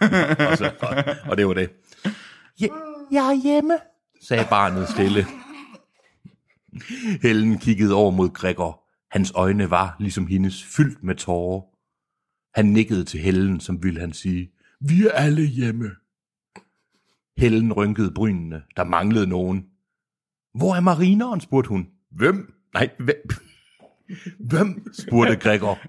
[0.51, 1.69] og, så, og, og det var det.
[2.61, 2.67] Ja,
[3.11, 3.77] jeg er hjemme,
[4.27, 5.25] sagde barnet stille.
[7.21, 8.83] Helen kiggede over mod Gregor.
[9.11, 11.61] Hans øjne var, ligesom hendes, fyldt med tårer.
[12.59, 15.89] Han nikkede til Helen, som ville han sige, vi er alle hjemme.
[17.37, 18.61] Helen rynkede brynene.
[18.77, 19.65] Der manglede nogen.
[20.53, 21.87] Hvor er marineren, spurgte hun.
[22.11, 22.53] Hvem?
[22.73, 23.15] Nej, hvem?
[24.39, 24.93] Hvem?
[24.93, 25.79] spurgte Gregor.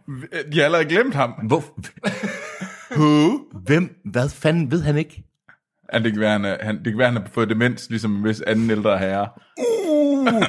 [0.52, 1.30] De har allerede glemt ham.
[1.46, 1.64] Hvor?
[2.96, 3.38] Who?
[3.64, 4.00] Hvem?
[4.04, 5.24] Hvad fanden ved han ikke?
[5.92, 8.16] Ja, det kan være, han, er- han, det kan være, han har fået demens, ligesom
[8.16, 9.28] en vis anden ældre herre.
[9.58, 10.42] Uh,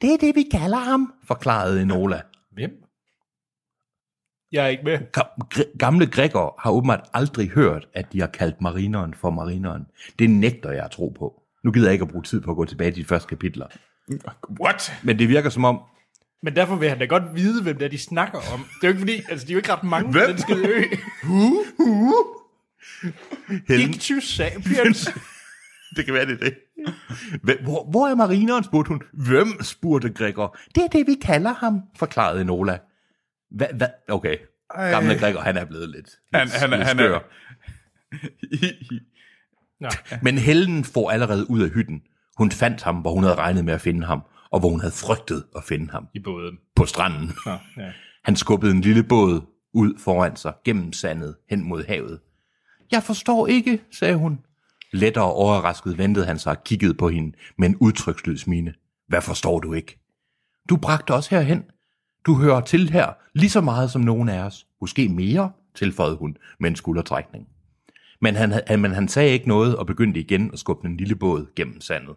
[0.00, 2.20] det er det, vi kalder ham, forklarede Enola.
[4.52, 4.98] Jeg er ikke med.
[5.78, 9.86] Gamle Gregor har åbenbart aldrig hørt, at de har kaldt marineren for marineren.
[10.18, 11.42] Det nægter jeg at tro på.
[11.64, 13.66] Nu gider jeg ikke at bruge tid på at gå tilbage til de første kapitler.
[14.60, 14.92] What?
[15.02, 15.80] Men det virker som om,
[16.42, 18.60] Men derfor vil han da godt vide, hvem det er, de snakker om.
[18.60, 20.22] Det er jo ikke fordi, altså de er jo ikke ret mange Hvem?
[20.26, 20.82] på den skide ø.
[23.68, 25.08] Helen, Ictus sapiens.
[25.96, 26.54] det kan være det er det.
[27.42, 29.02] Hvem- Hvor, hvor er marineren, spurgte hun.
[29.12, 30.56] Hvem, spurgte Gregor.
[30.74, 32.78] Det er det, vi kalder ham, forklarede Enola.
[33.50, 33.88] Hvad, hvad?
[34.08, 34.36] Okay.
[34.74, 37.14] Gamle Gregor, han er blevet lidt, Han, lidt, han, lidt han skør.
[37.14, 37.20] er...
[39.80, 39.88] Nå,
[40.22, 42.02] Men Helen får allerede ud af hytten.
[42.38, 44.92] Hun fandt ham, hvor hun havde regnet med at finde ham, og hvor hun havde
[44.94, 46.08] frygtet at finde ham.
[46.14, 46.58] i båden.
[46.76, 47.32] På stranden.
[47.46, 47.92] Nå, ja.
[48.24, 49.40] Han skubbede en lille båd
[49.74, 52.20] ud foran sig, gennem sandet, hen mod havet.
[52.90, 54.38] Jeg forstår ikke, sagde hun.
[54.92, 58.74] Lettere overrasket ventede han sig og kiggede på hende med en udtryksløs mine.
[59.08, 60.00] Hvad forstår du ikke?
[60.68, 61.64] Du bragte os herhen.
[62.28, 64.66] Du hører til her lige så meget som nogen af os.
[64.80, 67.46] Måske mere, tilføjede hun med en skuldertrækning.
[68.20, 71.14] Men han, han, men han sagde ikke noget og begyndte igen at skubbe den lille
[71.14, 72.16] båd gennem sandet.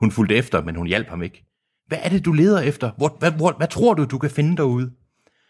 [0.00, 1.44] Hun fulgte efter, men hun hjalp ham ikke.
[1.86, 2.90] Hvad er det, du leder efter?
[2.96, 4.92] Hvor, hvad, hvor, hvad tror du, du kan finde derude?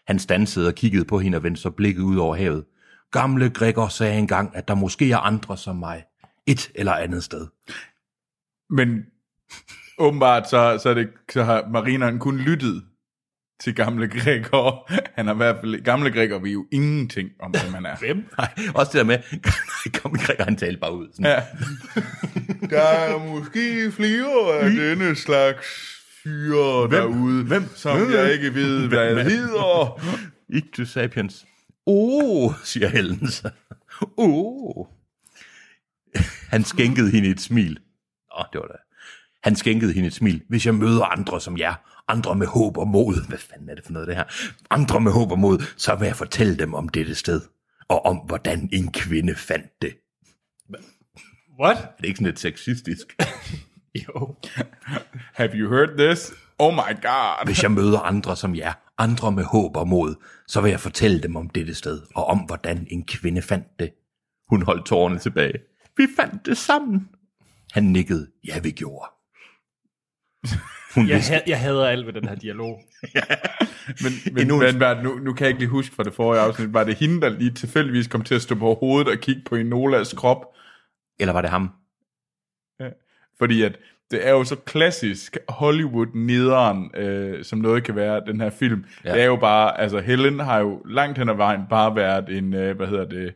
[0.07, 2.65] Han stansede og kiggede på hende og vendte så blikket ud over havet.
[3.11, 6.03] Gamle Gregor sagde engang, at der måske er andre som mig.
[6.45, 7.47] Et eller andet sted.
[8.69, 9.05] Men
[9.97, 12.83] åbenbart så, så, er det, så har marineren kun lyttet
[13.59, 14.91] til gamle Gregor.
[15.15, 15.81] Han har i hvert fald...
[15.83, 17.95] Gamle Gregor ved jo ingenting om, hvem han er.
[18.05, 18.25] Hvem?
[18.37, 19.17] Nej, også det der med,
[20.01, 21.07] gamle Gregor han talte bare ud.
[21.13, 21.25] Sådan.
[21.25, 21.41] Ja.
[22.75, 25.67] Der er måske flere af denne slags
[26.23, 27.63] fyre derude, Hvem?
[27.75, 28.11] som Hvem?
[28.11, 29.25] jeg ikke ved, hvad Hvem?
[29.25, 30.01] hedder.
[30.49, 31.45] Ictus sapiens.
[31.87, 33.49] Åh, oh, siger Helen så.
[34.01, 34.07] Åh.
[34.17, 34.85] Oh.
[36.49, 37.79] Han skænkede hende et smil.
[38.33, 38.75] Åh, oh, det var det.
[39.43, 40.41] Han skænkede hende et smil.
[40.49, 41.73] Hvis jeg møder andre som jer,
[42.07, 44.23] andre med håb og mod, hvad fanden er det for noget det her?
[44.69, 47.41] Andre med håb og mod, så vil jeg fortælle dem om dette sted.
[47.89, 49.95] Og om, hvordan en kvinde fandt det.
[51.59, 51.77] What?
[51.77, 53.15] Er det ikke sådan lidt sexistisk?
[54.07, 54.35] Jo.
[55.33, 56.33] Have you heard this?
[56.59, 57.45] Oh my god.
[57.45, 60.15] Hvis jeg møder andre som jer, andre med håb og mod,
[60.47, 63.93] så vil jeg fortælle dem om dette sted, og om hvordan en kvinde fandt det.
[64.49, 65.59] Hun holdt tårerne tilbage.
[65.97, 67.09] Vi fandt det sammen.
[67.71, 68.27] Han nikkede.
[68.47, 69.09] Ja, vi gjorde.
[70.95, 72.81] Hun Jeg, vidste, jeg hader alt ved den her dialog.
[74.03, 76.13] Men, men, Endnu en- men hvad, nu, nu kan jeg ikke lige huske fra det
[76.13, 79.17] forrige afsnit, var det hende, der lige tilfældigvis kom til at stå på hovedet og
[79.17, 80.45] kigge på Enolas krop?
[81.19, 81.69] eller var det ham?
[83.37, 83.75] Fordi at
[84.11, 88.85] det er jo så klassisk Hollywood nederen, øh, som noget kan være, den her film.
[89.03, 89.09] Ja.
[89.09, 89.15] Ja.
[89.15, 92.53] Det er jo bare, altså Helen har jo langt hen ad vejen bare været en,
[92.53, 93.33] øh, hvad hedder det,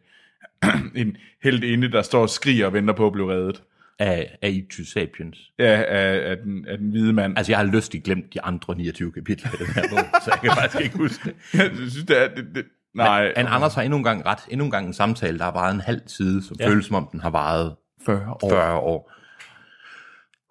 [1.01, 3.63] en helt inde, der står og skriger og venter på at blive reddet.
[3.99, 5.37] Af, af Ictus Sapiens.
[5.59, 7.37] Ja, af, af, den, af den hvide mand.
[7.37, 10.39] Altså, jeg har lystigt glemt de andre 29 kapitler i den her bog, så jeg
[10.39, 11.35] kan faktisk ikke huske det.
[11.59, 12.27] jeg synes, det er...
[12.35, 14.39] Det, det, nej, Men Anders har endnu en gang ret.
[14.49, 16.69] Endnu en gang en samtale, der har varet en halv side, som ja.
[16.69, 18.49] føles som om den har varet 40 år.
[18.49, 19.11] 40 år.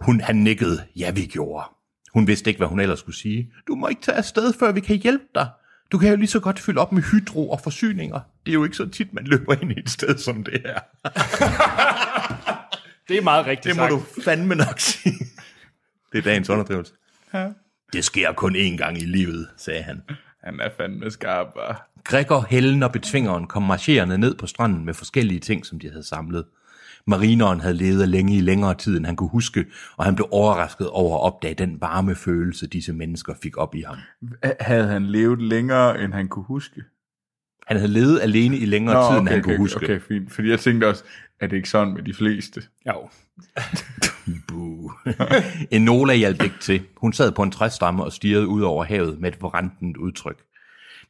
[0.05, 1.65] Hun, han nikkede, ja vi gjorde.
[2.15, 3.53] Hun vidste ikke, hvad hun ellers skulle sige.
[3.69, 5.49] Du må ikke tage afsted, før vi kan hjælpe dig.
[5.93, 8.21] Du kan jo lige så godt fylde op med hydro og forsyninger.
[8.47, 10.79] Det er jo ikke så tit, man løber ind i et sted som det her.
[13.09, 14.17] Det er meget rigtigt Det må sagt.
[14.17, 15.15] du fandme nok sige.
[16.13, 16.93] Det er dagens underdrivelse.
[17.35, 17.49] Ja.
[17.93, 20.03] Det sker kun én gang i livet, sagde han.
[20.45, 21.91] Han er fandme skarp, var.
[22.05, 26.03] Gregor, Helen og Betvingeren kom marcherende ned på stranden med forskellige ting, som de havde
[26.07, 26.45] samlet.
[27.07, 29.65] Marineren havde levet længe i længere tid, end han kunne huske,
[29.97, 33.83] og han blev overrasket over at opdage den varme følelse, disse mennesker fik op i
[33.87, 33.97] ham.
[34.61, 36.83] Havde han levet længere, end han kunne huske?
[37.67, 39.77] Han havde levet alene i længere Nå, tid, end han kunne okay, huske.
[39.85, 40.33] Okay, fint.
[40.33, 41.05] Fordi jeg tænkte også,
[41.41, 42.63] at det ikke sådan med de fleste.
[42.87, 43.09] Jo.
[45.71, 46.83] Enola hjalp ikke til.
[46.97, 50.45] Hun sad på en træstamme og stirrede ud over havet med et forrentent udtryk.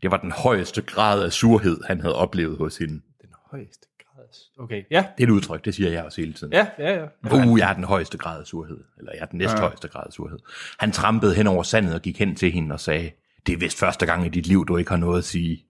[0.02, 2.94] Det var den højeste grad af surhed, han havde oplevet hos hende.
[3.20, 4.24] Den højeste grad.
[4.58, 5.04] Okay, ja.
[5.18, 6.52] Det er et udtryk, det siger jeg også hele tiden.
[6.52, 7.04] Ja, ja, ja.
[7.46, 8.78] Uh, jeg er den højeste grad af surhed.
[8.98, 10.38] Eller jeg er den næsthøjeste grad af surhed.
[10.78, 13.10] Han trampede hen over sandet og gik hen til hende og sagde,
[13.46, 15.64] det er vist første gang i dit liv, du ikke har noget at sige.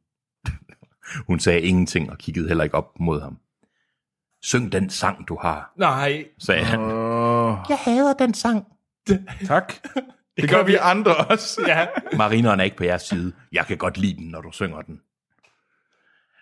[1.28, 3.38] Hun sagde ingenting og kiggede heller ikke op mod ham.
[4.48, 6.24] Syng den sang, du har, Nej.
[6.38, 6.80] sagde han.
[7.68, 8.64] Jeg hader den sang.
[9.46, 9.72] tak.
[10.36, 11.64] Det gør vi andre også.
[11.66, 11.86] Ja.
[12.16, 13.32] Marineren er ikke på jeres side.
[13.52, 15.00] Jeg kan godt lide den, når du synger den.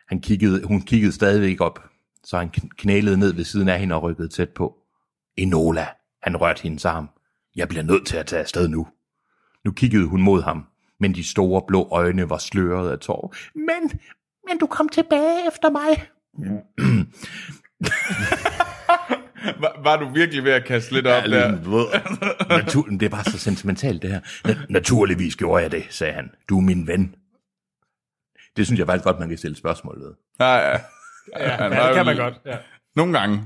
[0.09, 1.85] Han kiggede, hun kiggede stadigvæk op,
[2.25, 4.77] så han kn- knælede ned ved siden af hende og rykkede tæt på.
[5.37, 5.87] Enola,
[6.23, 7.09] han rørte hendes arm.
[7.57, 8.87] Jeg bliver nødt til at tage afsted nu.
[9.65, 10.67] Nu kiggede hun mod ham,
[11.01, 13.37] men de store blå øjne var sløret af tårer.
[13.55, 14.01] Men,
[14.49, 16.07] men du kom tilbage efter mig.
[19.61, 21.51] Var, var du virkelig ved at kaste lidt op der?
[22.63, 24.21] Natur, det er bare så sentimentalt det her.
[24.21, 26.31] Na- naturligvis gjorde jeg det, sagde han.
[26.49, 27.15] Du er min ven.
[28.57, 30.15] Det synes jeg faktisk godt, man kan stille spørgsmål ved.
[30.41, 30.79] Ja, ja.
[31.39, 32.35] Ja, ja det kan man godt.
[32.47, 32.57] Ja.
[32.97, 33.45] Nogle gange.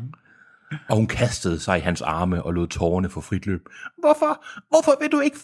[0.89, 3.69] Og hun kastede sig i hans arme og lod tårerne få frit løb.
[3.99, 4.45] Hvorfor?
[4.69, 5.37] Hvorfor vil du ikke...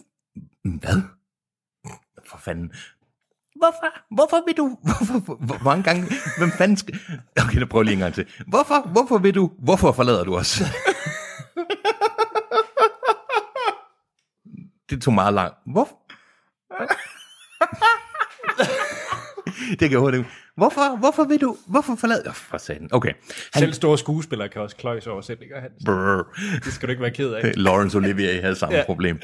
[0.65, 1.03] Hvad?
[2.27, 2.73] For fanden.
[3.59, 4.15] Hvorfor?
[4.15, 4.79] Hvorfor vil du...
[4.87, 6.07] Hvorfor, hvor, hvor mange gange...
[6.39, 6.99] Hvem fanden skal...
[7.41, 8.27] Okay, nu prøver lige en gang til.
[8.47, 8.89] Hvorfor?
[8.89, 9.51] Hvorfor vil du...
[9.59, 10.63] Hvorfor forlader du os?
[14.91, 15.57] det tog meget langt.
[15.67, 15.89] Hvor?
[19.81, 20.25] det kan jeg.
[20.57, 22.23] Hvorfor, hvorfor vil du, hvorfor forlade...
[22.27, 22.89] Oh, for satan.
[22.93, 23.13] Okay.
[23.53, 25.75] Han, Selv store skuespillere kan også kløjse over sætninger, Hans.
[25.87, 26.37] brrr.
[26.65, 27.53] Det skal du ikke være ked af.
[27.57, 28.77] Laurence Olivier havde samme.
[28.77, 28.85] Ja.
[28.85, 29.21] problem.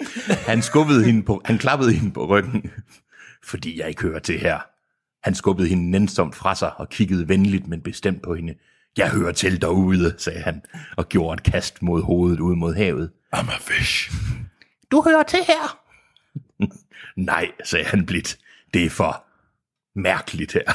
[0.46, 2.70] Han skubbede hende på, han klappede hende på ryggen,
[3.44, 4.60] fordi jeg ikke hører til her.
[5.22, 8.54] Han skubbede hende nænsomt fra sig og kiggede venligt, men bestemt på hende.
[8.96, 10.62] Jeg hører til derude, sagde han,
[10.96, 13.10] og gjorde et kast mod hovedet ud mod havet.
[13.36, 14.12] I'm a fish.
[14.90, 15.78] Du hører til her.
[17.30, 18.38] Nej, sagde han blidt.
[18.74, 19.24] Det er for
[19.94, 20.72] mærkeligt her.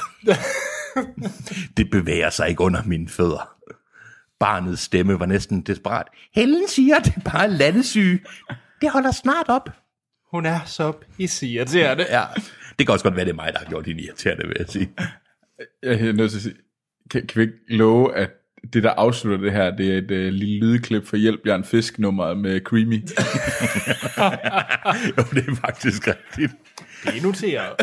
[1.78, 3.58] det bevæger sig ikke under mine fødder.
[4.40, 6.08] Barnets stemme var næsten desperat.
[6.36, 8.20] Helen siger, det er bare landesyge.
[8.82, 9.70] Det holder snart op.
[10.32, 12.06] Hun er så pisseirriterende.
[12.10, 12.24] Ja,
[12.80, 14.70] det kan også godt være, det er mig, der har gjort hende irriterende, vil jeg
[14.70, 14.90] sige.
[15.84, 16.56] Jeg er nødt til at sige,
[17.10, 18.32] kan, kan vi ikke love, at
[18.74, 22.00] det, der afslutter det her, det er et uh, lille lydklip for Hjælp Jørgen Fisk
[22.00, 23.02] nummeret med Creamy.
[25.18, 26.52] jo, det er faktisk rigtigt.
[27.04, 27.76] Det er noteret.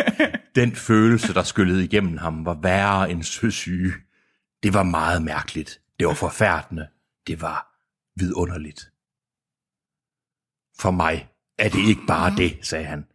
[0.56, 3.92] Den følelse, der skyllede igennem ham, var værre end søsyge.
[4.62, 5.80] Det var meget mærkeligt.
[5.98, 6.86] Det var forfærdende.
[7.26, 7.82] Det var
[8.16, 8.90] vidunderligt.
[10.80, 11.28] For mig
[11.58, 13.06] er det ikke bare det, sagde han.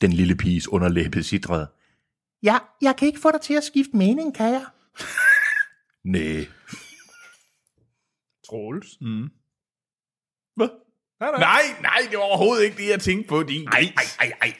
[0.00, 1.70] Den lille piges underlæbe sidrede.
[2.42, 4.64] Ja, jeg kan ikke få dig til at skifte mening, kan jeg?
[6.14, 6.46] Næh.
[8.46, 8.96] Troels.
[10.56, 10.68] Hvad?
[11.20, 11.40] Nej, nej.
[11.40, 13.42] Nej, nej, det var overhovedet ikke det, jeg tænkte på.
[13.42, 14.54] Din Ej, ej, ej, ej.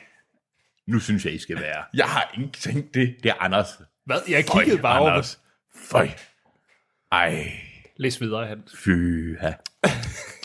[0.87, 1.85] Nu synes jeg, I skal være.
[1.95, 3.17] Jeg har ikke tænkt det.
[3.23, 3.69] Det er Anders.
[4.05, 4.21] Hvad?
[4.29, 5.11] Jeg kiggede bare over.
[5.11, 5.41] Anders.
[5.75, 6.09] Føj.
[7.13, 7.53] Ej.
[7.97, 8.77] Læs videre, Hans.
[8.77, 8.89] Fy,
[9.43, 9.55] ja.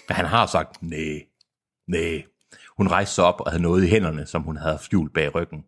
[0.09, 1.25] Han har sagt nej,
[1.87, 2.23] nej.
[2.77, 5.63] Hun rejste sig op og havde noget i hænderne, som hun havde skjult bag ryggen.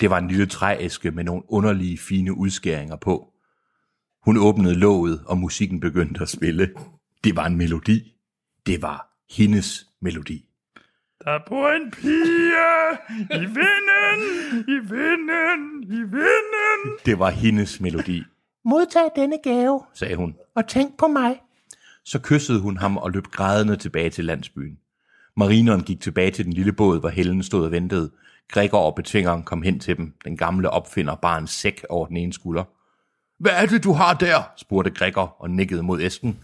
[0.00, 3.32] Det var en lille trææske med nogle underlige fine udskæringer på.
[4.24, 6.74] Hun åbnede låget, og musikken begyndte at spille.
[7.24, 8.16] Det var en melodi.
[8.66, 10.44] Det var hendes melodi.
[11.24, 12.52] Der bor en pige
[13.30, 14.20] i vinden,
[14.68, 16.98] i vinden, i vinden.
[17.06, 18.22] Det var hendes melodi.
[18.64, 21.40] Modtag denne gave, sagde hun, og tænk på mig.
[22.04, 24.78] Så kyssede hun ham og løb grædende tilbage til landsbyen.
[25.36, 28.10] Marineren gik tilbage til den lille båd, hvor Helen stod og ventede.
[28.52, 30.14] Gregor og betvingeren kom hen til dem.
[30.24, 32.64] Den gamle opfinder bar en sæk over den ene skulder.
[33.38, 34.52] Hvad er det, du har der?
[34.56, 36.38] spurgte Gregor og nikkede mod æsken.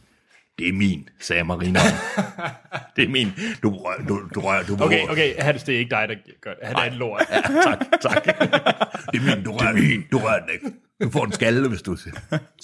[0.59, 1.95] Det er min, sagde marineren.
[2.97, 3.29] det er min.
[3.63, 6.55] Du rør, du, du rør, du Okay, okay, Hans, det er ikke dig, der gør
[6.55, 6.69] det.
[6.69, 7.23] Han er en lort.
[7.31, 8.25] Ja, tak, tak.
[9.13, 10.05] Det er min, du rører, min.
[10.13, 10.77] Du rører den ikke.
[11.03, 12.15] Du får en skalle, hvis du siger.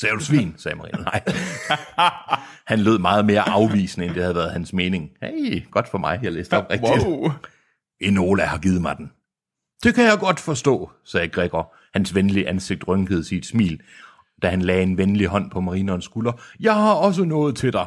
[0.00, 0.96] Sagde du svin, sagde Maria.
[0.96, 1.22] Nej.
[2.66, 5.10] Han lød meget mere afvisende, end det havde været hans mening.
[5.22, 7.06] Hey, godt for mig, jeg læste op rigtigt.
[7.06, 7.30] Wow.
[8.00, 9.10] Enola har givet mig den.
[9.82, 11.74] Det kan jeg godt forstå, sagde Gregor.
[11.92, 13.80] Hans venlige ansigt rynkede sit smil,
[14.42, 16.32] da han lagde en venlig hånd på marinerens skulder.
[16.60, 17.86] Jeg har også noget til dig.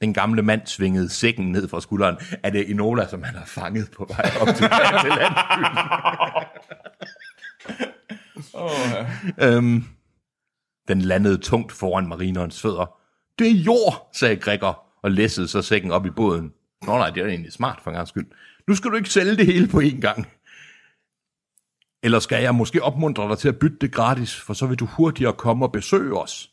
[0.00, 2.16] Den gamle mand svingede sækken ned fra skulderen.
[2.42, 4.68] Er det Enola, som han har fanget på vej op til,
[5.02, 5.12] til
[8.54, 9.54] landsbyen?
[9.54, 9.84] øhm,
[10.88, 12.98] den landede tungt foran marinerens fødder.
[13.38, 16.52] Det er jord, sagde Gregor, og læssede så sækken op i båden.
[16.82, 18.26] Nå nej, det er egentlig smart for en gang skyld.
[18.68, 20.28] Nu skal du ikke sælge det hele på én gang.
[22.02, 24.86] Eller skal jeg måske opmuntre dig til at bytte det gratis, for så vil du
[24.86, 26.50] hurtigere komme og besøge os.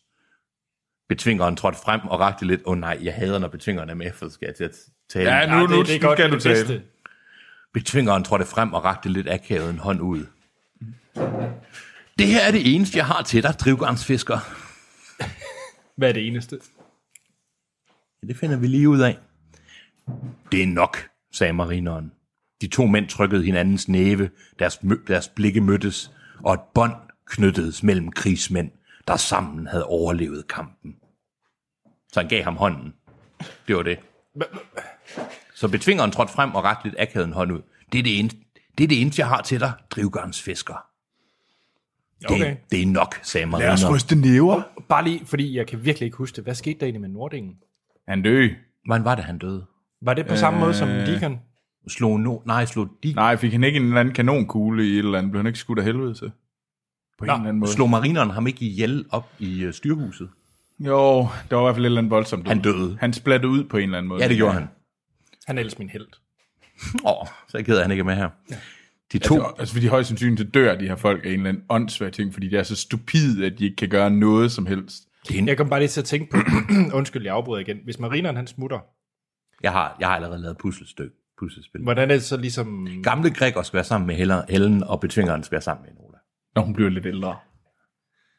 [1.09, 2.61] Betvingeren trådte frem og rakte lidt.
[2.65, 4.75] Åh oh, nej, jeg hader, når betvingeren er med, for skal jeg til at
[5.09, 5.31] tale.
[5.31, 6.55] Ja, nu, nu, nu skal det er du det tale.
[6.55, 6.81] bedste.
[7.73, 10.25] Betvingeren trådte frem og rakte lidt akavet en hånd ud.
[12.19, 14.39] Det her er det eneste, jeg har til dig, drivgarnsfisker.
[15.95, 16.59] Hvad er det eneste?
[18.23, 19.17] Ja, det finder vi lige ud af.
[20.51, 22.11] Det er nok, sagde marineren.
[22.61, 24.29] De to mænd trykkede hinandens næve,
[24.59, 26.11] deres, mø- deres blikke mødtes,
[26.43, 26.93] og et bånd
[27.25, 28.71] knyttedes mellem krigsmænd,
[29.07, 30.95] der sammen havde overlevet kampen.
[32.13, 32.93] Så han gav ham hånden.
[33.67, 33.99] Det var det.
[35.55, 37.61] Så betvingeren trådte frem og rakte lidt akavet en hånd ud.
[37.91, 38.37] Det er det eneste,
[38.77, 40.88] det er det eneste jeg har til dig, drivgarnsfisker.
[42.21, 42.55] Det, Okay.
[42.71, 44.61] det er nok, sagde Lad os ryste næver.
[44.89, 46.43] Bare lige, fordi jeg kan virkelig ikke huske det.
[46.43, 47.53] Hvad skete der egentlig med Nordingen?
[48.07, 48.55] Han døde.
[48.85, 49.65] Hvordan var det, han døde?
[50.01, 51.39] Var det på samme måde som Deacon?
[51.87, 54.97] Slog no, nej, slog de, Nej, fik han ikke en eller anden kanonkugle i et
[54.97, 55.31] eller andet?
[55.31, 56.31] Blev han ikke skudt af helvede til?
[57.19, 57.71] På Nå, en eller anden måde.
[57.71, 60.29] slog marineren ham ikke ihjel op i øh, styrhuset?
[60.79, 62.47] Jo, der var i hvert fald et eller andet voldsomt.
[62.47, 62.97] Han døde.
[62.99, 64.21] Han splattede ud på en eller anden måde.
[64.23, 64.67] Ja, det gjorde han.
[65.47, 66.07] Han er ellers min held.
[67.05, 68.29] Åh, så er jeg ked af, at han ikke er med her.
[69.13, 71.63] De to, Altså, altså fordi højst sandsynligt dør de her folk af en eller anden
[71.69, 75.03] åndssvær ting, fordi de er så stupide, at de ikke kan gøre noget som helst.
[75.31, 76.37] en, Jeg kom bare lige til at tænke på,
[76.97, 77.77] undskyld, jeg afbryder igen.
[77.83, 78.79] Hvis marineren han smutter,
[79.63, 81.81] jeg, har, jeg har allerede lavet puslestykke, puslespil.
[81.83, 82.87] hvordan er det så ligesom...
[83.03, 86.17] Gamle Gregor skal være sammen med Hellen, Helen og betvingeren skal være sammen med Enola.
[86.55, 87.35] Når hun bliver lidt ældre.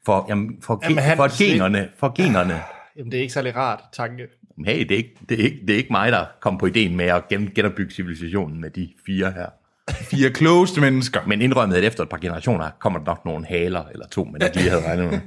[0.07, 2.61] For, jamen, for, Jamen, han- for generne, for generne.
[2.97, 4.27] Jamen, det er ikke særlig rart tanke.
[4.67, 6.97] hey, det er, ikke, det, er ikke, det er ikke mig, der kom på ideen
[6.97, 9.47] med at gen- genopbygge civilisationen med de fire her.
[9.93, 11.21] Fire klogeste mennesker.
[11.27, 14.41] Men indrømmet, at efter et par generationer kommer der nok nogle haler eller to, men
[14.41, 15.21] de lige havde regnet med.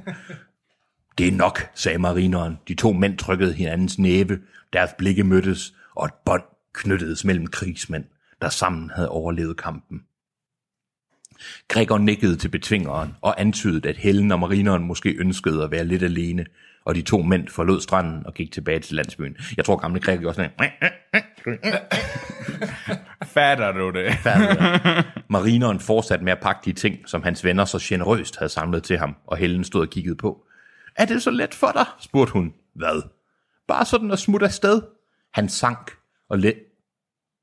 [1.18, 2.58] Det er nok, sagde marineren.
[2.68, 4.38] De to mænd trykkede hinandens næve,
[4.72, 8.04] deres blikke mødtes, og et bånd knyttedes mellem krigsmænd,
[8.42, 10.02] der sammen havde overlevet kampen.
[11.68, 16.02] Gregor nikkede til betvingeren og antydede, at Helen og marineren måske ønskede at være lidt
[16.02, 16.46] alene,
[16.84, 19.36] og de to mænd forlod stranden og gik tilbage til landsbyen.
[19.56, 20.68] Jeg tror, gamle Gregor gjorde sådan en...
[23.24, 24.12] Fatter du det?
[25.28, 28.98] Marineren fortsatte med at pakke de ting, som hans venner så generøst havde samlet til
[28.98, 30.46] ham, og Helen stod og kiggede på.
[30.96, 31.86] Er det så let for dig?
[32.00, 32.54] spurgte hun.
[32.74, 33.02] Hvad?
[33.68, 34.82] Bare sådan at smutte afsted.
[35.34, 35.90] Han sank
[36.28, 36.52] og læ...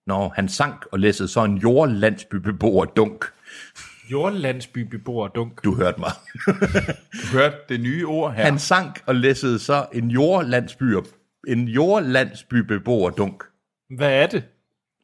[0.08, 3.25] Nå, han sank og læssede så en jordlandsbybeboer dunk.
[4.12, 5.64] Jordlandsbybeboer dunk.
[5.64, 6.12] Du hørte mig.
[7.22, 8.44] Du hørte det nye ord her.
[8.44, 10.96] Han sank og læssede så en jordlandsby,
[11.48, 13.44] en jordlandsbybeboer dunk,
[13.98, 14.44] Hvad er det?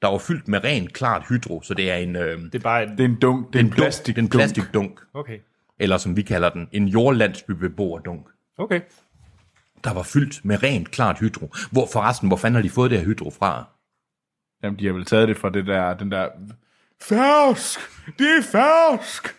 [0.01, 2.83] der var fyldt med rent klart hydro, så det er en, øh, Det er bare
[2.83, 2.89] en...
[2.89, 3.53] Det er en dunk.
[3.53, 4.15] Det er en plastik.
[4.15, 5.39] det er en plastikdunk, Okay.
[5.79, 8.27] eller som vi kalder den, en jordlandsbybeboer dunk.
[8.57, 8.81] Okay.
[9.83, 11.53] der var fyldt med rent klart hydro.
[11.71, 13.65] Hvor forresten, hvor fanden har de fået det her hydro fra?
[14.63, 16.27] Jamen, de har vel taget det fra det der, den der...
[17.01, 17.79] Fersk!
[18.19, 19.35] Det er fersk!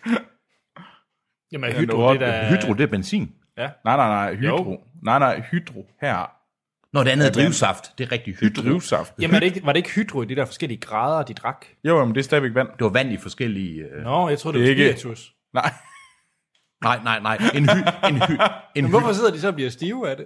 [1.51, 2.49] Jamen, Ja, hydro, nu det der...
[2.49, 3.31] Hydro, det er benzin.
[3.57, 4.35] Nej, nej, nej.
[4.35, 4.71] Hydro.
[4.71, 4.79] Jo.
[5.03, 5.41] Nej, nej.
[5.51, 5.85] Hydro.
[6.01, 6.31] Her.
[6.93, 8.61] Når det andet er Ja, drivsaft, det er rigtig hydro.
[8.61, 9.13] Drivsaft.
[9.21, 11.65] Jamen, er det ikke, var det ikke hydro i de der forskellige grader, de drak?
[11.83, 12.67] Jo, men det er stadigvæk vand.
[12.67, 13.81] Det var vand i forskellige...
[13.83, 14.03] Øh...
[14.03, 15.33] Nå, jeg tror det, Det var er ikke- spiritus.
[15.53, 15.71] Nej.
[16.83, 17.37] Nej, nej, nej.
[17.55, 17.77] En hy,
[18.09, 18.31] en hy,
[18.75, 20.25] en Men hvorfor sidder de så og bliver stive af det?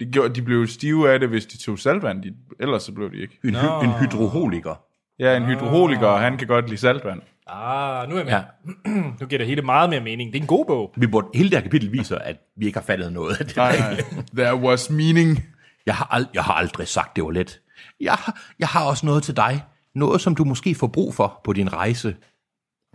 [0.00, 2.22] De, gjorde, de blev stive af det, hvis de tog saltvand.
[2.22, 3.38] De, ellers så blev de ikke.
[3.44, 4.84] en, hy, en hydroholiker.
[5.20, 7.20] Ja, en hydroholiker, og han kan godt lide saltvand.
[7.46, 8.32] Ah, nu er jeg med.
[8.32, 9.00] Ja.
[9.20, 10.32] Nu giver det hele meget mere mening.
[10.32, 10.92] Det er en god bog.
[10.96, 13.56] Vi burde, hele det her kapitel viser, at vi ikke har fattet noget af det.
[13.56, 14.00] Nej, nej.
[14.36, 15.44] There was meaning.
[15.86, 17.60] Jeg har, ald- jeg har aldrig sagt, det var let.
[18.00, 19.64] Jeg, har- jeg har også noget til dig.
[19.94, 22.16] Noget, som du måske får brug for på din rejse.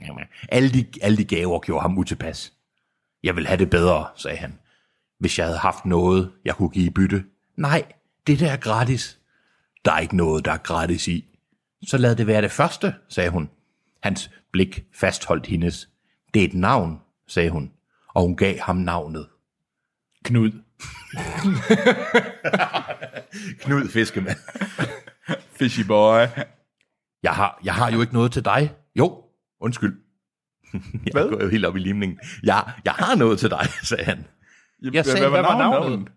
[0.06, 2.54] Jamen, alle de, alle de gaver gjorde ham utilpas.
[3.24, 4.60] Jeg vil have det bedre, sagde han.
[5.20, 7.24] Hvis jeg havde haft noget, jeg kunne give i bytte.
[7.58, 7.84] Nej,
[8.28, 9.20] det der er gratis.
[9.86, 11.26] Der er ikke noget, der er gratis i.
[11.88, 13.50] Så lad det være det første, sagde hun.
[14.04, 15.90] Hans blik fastholdt hendes.
[16.34, 17.72] Det er et navn, sagde hun,
[18.08, 19.28] og hun gav ham navnet.
[20.24, 20.52] Knud.
[23.62, 24.38] Knud Fiskemand.
[25.52, 26.20] Fishy boy.
[27.24, 28.74] Jeg har, jeg har jo ikke noget til dig.
[28.96, 29.24] Jo,
[29.62, 30.02] undskyld.
[31.06, 31.30] Jeg Hvad?
[31.30, 32.20] går jo helt op i limningen.
[32.44, 34.26] Jeg, jeg har noget til dig, sagde han.
[34.94, 36.12] Jeg sagde, hvad var navnet?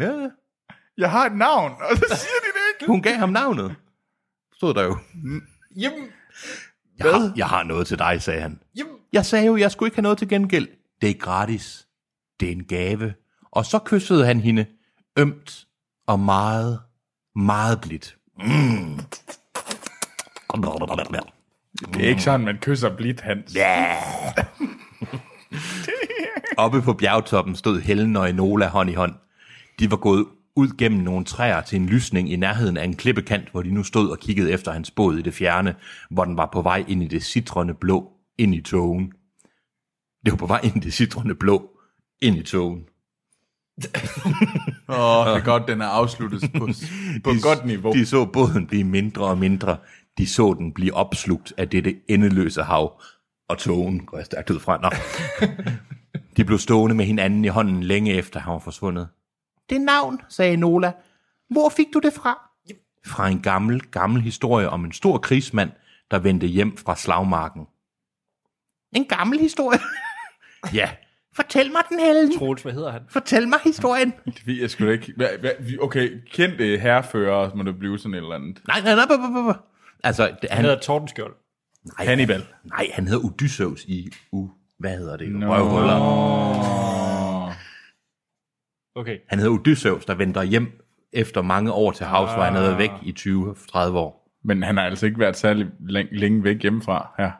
[0.00, 0.28] Ja,
[0.98, 2.86] Jeg har et navn, og så siger de det ikke.
[2.86, 3.74] hun gav ham navnet.
[4.58, 4.96] Stod der jo.
[5.76, 6.08] Jamen,
[6.98, 8.60] Jeg har, jeg har noget til dig, sagde han.
[8.78, 8.92] jamen.
[9.12, 10.68] Jeg sagde jo, jeg skulle ikke have noget til gengæld.
[11.00, 11.86] Det er gratis.
[12.40, 13.14] Det er en gave.
[13.50, 14.66] Og så kyssede han hende
[15.18, 15.66] ømt
[16.06, 16.80] og meget,
[17.36, 18.16] meget blidt.
[18.38, 19.00] Mm.
[21.94, 23.54] Det er ikke sådan, man kysser blidt, Hans.
[23.54, 23.96] Ja.
[26.58, 29.14] Oppe på bjergtoppen stod Helen og Enola hånd i hånd.
[29.78, 30.26] De var gået
[30.58, 33.82] ud gennem nogle træer til en lysning i nærheden af en klippekant, hvor de nu
[33.82, 35.74] stod og kiggede efter hans båd i det fjerne,
[36.10, 39.12] hvor den var på vej ind i det citrende blå, ind i togen.
[40.24, 41.70] Det var på vej ind i det citrende blå,
[42.22, 42.80] ind i togen.
[44.88, 46.68] Åh, det er godt, den er afsluttet på,
[47.24, 47.92] på et godt niveau.
[47.92, 49.76] De så båden blive mindre og mindre.
[50.18, 53.02] De så den blive opslugt af dette endeløse hav.
[53.48, 54.78] Og togen går jeg stærkt ud fra.
[54.82, 54.90] Nå.
[56.36, 59.08] De blev stående med hinanden i hånden længe efter han var forsvundet.
[59.70, 60.92] Det navn, sagde Nola.
[61.50, 62.44] Hvor fik du det fra?
[63.06, 65.70] Fra en gammel, gammel historie om en stor krigsmand,
[66.10, 67.66] der vendte hjem fra slagmarken.
[68.96, 69.78] En gammel historie?
[70.80, 70.90] ja.
[71.36, 72.38] Fortæl mig den, Helen.
[72.38, 73.02] Troels, hvad hedder han?
[73.08, 74.12] Fortæl mig historien.
[74.36, 75.12] Det ved jeg sgu ikke.
[75.20, 78.60] Hva- hva- vi- Okay, kendte herrefører må det blive sådan et eller andet.
[78.68, 79.56] Nej, nej, nej, nej, nej, nej.
[80.04, 81.34] Altså, det- Han han, hedder Tordenskjold.
[81.98, 82.46] nej, Hannibal.
[82.64, 84.48] Nej, han hedder Odysseus i U...
[84.78, 85.32] Hvad hedder det?
[85.32, 85.54] No.
[85.54, 86.97] Røvhuller.
[88.98, 89.18] Okay.
[89.28, 92.78] Han hedder Odysseus, der venter hjem efter mange år til havs, hvor han havde været
[92.78, 94.28] væk i 20-30 år.
[94.44, 97.30] Men han har altså ikke været særlig læng- længe væk hjemmefra her.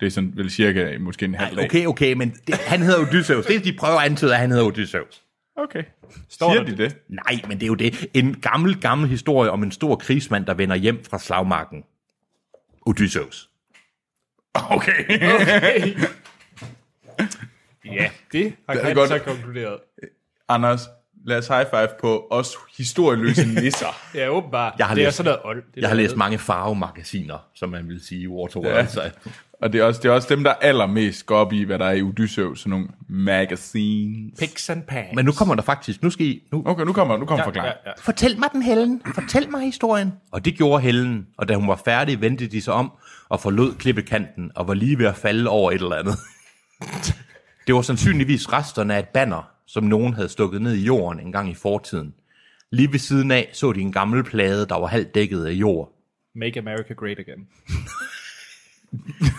[0.00, 1.64] Det er sådan vel cirka måske en halv dag.
[1.64, 3.46] Okay, okay, men det, han hedder Odysseus.
[3.46, 5.22] Det er, de prøver at antyde, at han hedder Odysseus.
[5.56, 5.84] Okay.
[6.28, 6.96] Står Siger der de det?
[7.08, 8.06] Nej, men det er jo det.
[8.14, 11.84] En gammel, gammel historie om en stor krigsmand, der vender hjem fra slagmarken.
[12.86, 13.50] Odysseus.
[14.54, 15.04] Okay.
[15.08, 15.88] okay.
[17.84, 19.08] ja, det har han godt.
[19.08, 19.78] så konkluderet.
[20.48, 20.80] Anders,
[21.26, 23.86] lad os high five på os historieløse nisser.
[24.14, 24.74] Ja, åbenbart.
[24.78, 25.62] Jeg har det er læst- sådan noget old.
[25.74, 28.68] Det Jeg har læst mange farvemagasiner, som man vil sige i Waterworld.
[28.72, 28.76] Ja.
[28.80, 28.86] Ja.
[28.86, 29.10] Så,
[29.62, 31.84] Og det er, også, det er også dem, der allermest går op i, hvad der
[31.86, 34.38] er i Odysseus, sådan nogle magazines.
[34.40, 35.08] Picks and pans.
[35.14, 37.46] Men nu kommer der faktisk, nu skal I, nu, Okay, nu kommer, nu kommer ja,
[37.48, 37.76] forklaringen.
[37.84, 37.94] ja, ja.
[38.02, 39.02] fortæl mig den, Helen.
[39.14, 40.12] Fortæl mig historien.
[40.32, 42.92] Og det gjorde Helen, og da hun var færdig, vendte de sig om
[43.28, 46.14] og forlod klippekanten og var lige ved at falde over et eller andet.
[47.66, 51.32] Det var sandsynligvis resterne af et banner, som nogen havde stukket ned i jorden en
[51.32, 52.14] gang i fortiden.
[52.70, 55.92] Lige ved siden af så de en gammel plade, der var halvt dækket af jord.
[56.34, 57.48] Make America Great Again.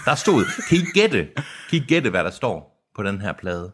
[0.06, 1.30] Der stod, kan I gætte,
[1.70, 3.72] kan I gætte, hvad der står på den her plade?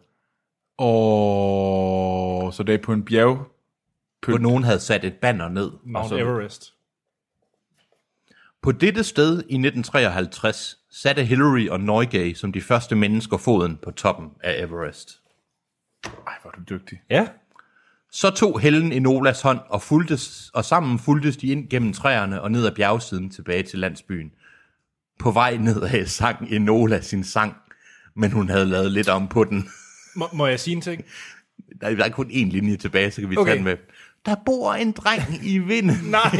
[0.77, 3.47] Og så det er på en bjerg.
[4.27, 5.71] Hvor nogen havde sat et banner ned.
[5.85, 6.73] Mount så- Everest.
[8.61, 13.91] På dette sted i 1953 satte Hillary og Neugay som de første mennesker foden på
[13.91, 15.18] toppen af Everest.
[16.27, 17.01] Ej, hvor du dygtig.
[17.09, 17.27] Ja.
[18.11, 22.51] Så tog Helen Enolas hånd og, fulgtes, og sammen fulgtes de ind gennem træerne og
[22.51, 24.31] ned ad bjergsiden tilbage til landsbyen.
[25.19, 27.53] På vej nedad sang Enola sin sang,
[28.15, 29.69] men hun havde lavet lidt om på den.
[30.15, 31.03] Må, må jeg sige en ting?
[31.81, 33.49] Der er, der er kun én linje tilbage, så kan vi Okay.
[33.49, 33.77] tage den med.
[34.25, 35.97] Der bor en dreng i vinden.
[36.11, 36.31] Nej.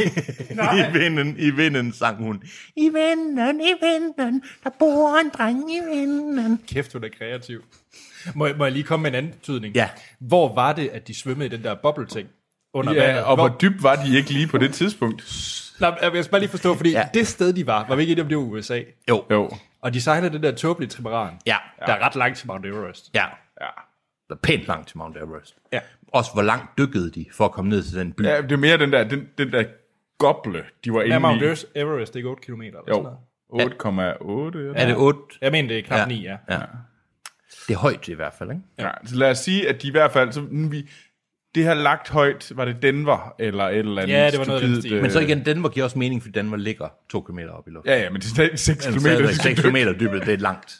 [0.78, 2.42] I vinden, i vinden, sang hun.
[2.76, 6.60] I vinden, i vinden, der bor en dreng i vinden.
[6.68, 7.62] Kæft, hun er kreativ.
[8.34, 9.74] Må, jeg- må jeg lige komme med en anden betydning?
[9.74, 9.88] Ja.
[10.18, 12.28] Hvor var det, at de svømmede i den der bobleting?
[12.74, 13.24] Under Ja, vandet?
[13.24, 15.22] og hvor, hvor dybt var de ikke lige på det tidspunkt?
[15.80, 16.98] Nej, jeg skal bare lige forstå, fordi Ja.
[16.98, 17.08] ja.
[17.14, 18.80] det sted, de var, var vi ikke enige om, det var USA.
[19.08, 19.50] Jo, Jo.
[19.82, 21.34] Og de sejlede den der tåbelige trimaran.
[21.46, 21.56] ja,
[21.86, 23.10] Der er ret langt til Mount Everest.
[23.14, 23.24] ja.
[23.60, 23.66] Ja.
[24.28, 25.56] Der er pænt langt til Mount Everest.
[25.72, 25.80] Ja.
[26.12, 28.22] Også hvor langt dykkede de for at komme ned til den by.
[28.24, 29.64] ja, det er mere den der, den, den der
[30.18, 31.44] goble, de var Ja, inde Mount i.
[31.44, 33.18] Everest, Everest, det er ikke 8 km eller sådan noget.
[33.52, 34.58] Jo, 8,8.
[34.58, 34.74] eller?
[34.74, 35.18] Er det 8?
[35.40, 36.06] Jeg mener, det er knap ja.
[36.06, 36.36] 9, ja.
[36.50, 36.58] Ja.
[37.68, 38.62] Det er højt i hvert fald, ikke?
[38.78, 40.88] Ja, så lad os sige, at de i hvert fald, så nu vi,
[41.54, 44.62] det her lagt højt, var det Denver, eller et eller andet Ja, det var noget
[44.62, 47.68] stupidt, øh, Men så igen, Denver giver også mening, fordi Denver ligger 2 km op
[47.68, 47.92] i luften.
[47.92, 48.98] Ja, ja, men det er stadig 6 km.
[48.98, 50.74] Stadigvæk 6 km dybet, det er langt.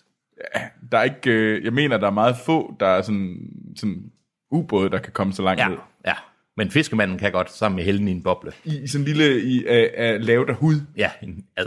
[0.92, 3.36] Der er ikke, øh, jeg mener, der er meget få, der er sådan,
[3.76, 4.02] sådan
[4.50, 5.76] ubåde, der kan komme så langt Ja, ned.
[6.06, 6.14] ja.
[6.56, 8.52] Men fiskemanden kan godt sammen med Helen i en boble.
[8.64, 10.74] I, i sådan en lille, i, af, af lavet af hud.
[10.96, 11.66] Ja, en ad.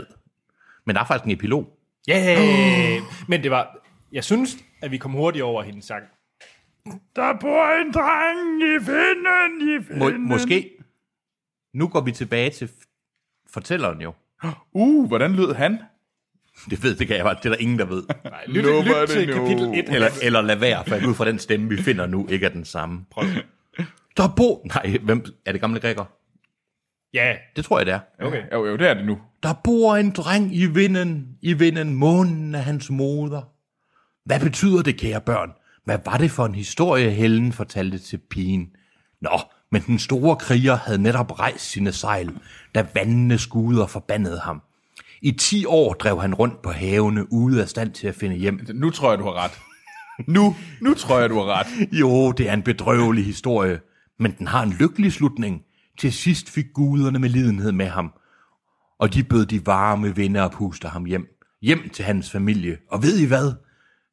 [0.86, 1.78] Men der er faktisk en epilog.
[2.08, 3.02] Ja, yeah.
[3.28, 3.78] men det var...
[4.12, 6.02] Jeg synes, at vi kom hurtigt over hendes sang.
[7.16, 10.28] Der bor en dreng i vinden, i Må, vinden.
[10.28, 10.70] måske.
[11.74, 12.70] Nu går vi tilbage til
[13.50, 14.12] fortælleren jo.
[14.72, 15.78] Uh, hvordan lød han?
[16.70, 17.38] Det ved det kan jeg godt.
[17.42, 18.02] Det er der ingen, der ved.
[18.24, 19.88] Nej, lyt, Nobody lyt til kapitel 1.
[19.94, 22.64] Eller, eller lad være, for ud fra den stemme, vi finder nu, ikke er den
[22.64, 23.04] samme.
[23.10, 23.24] Prøv.
[24.16, 24.60] Der bor...
[24.64, 26.04] Nej, hvem, er det gamle græker?
[27.14, 28.00] Ja, Det tror jeg, det er.
[28.20, 28.42] okay.
[28.52, 29.20] Jo, jo, det er det nu.
[29.42, 33.53] Der bor en dreng i vinden, i vinden, månen af hans moder.
[34.24, 35.50] Hvad betyder det, kære børn?
[35.84, 38.68] Hvad var det for en historie, Helen fortalte til pigen?
[39.20, 39.40] Nå,
[39.72, 42.30] men den store kriger havde netop rejst sine sejl,
[42.74, 44.62] da vandene skuder forbandede ham.
[45.22, 48.66] I ti år drev han rundt på havene, ude af stand til at finde hjem.
[48.74, 49.60] Nu tror jeg, du har ret.
[50.28, 51.66] Nu, nu tror jeg, du har ret.
[52.00, 53.80] Jo, det er en bedrøvelig historie,
[54.18, 55.62] men den har en lykkelig slutning.
[55.98, 58.12] Til sidst fik guderne med lidenhed med ham,
[58.98, 61.26] og de bød de varme vinde og puste ham hjem.
[61.62, 62.78] Hjem til hans familie.
[62.90, 63.52] Og ved I hvad?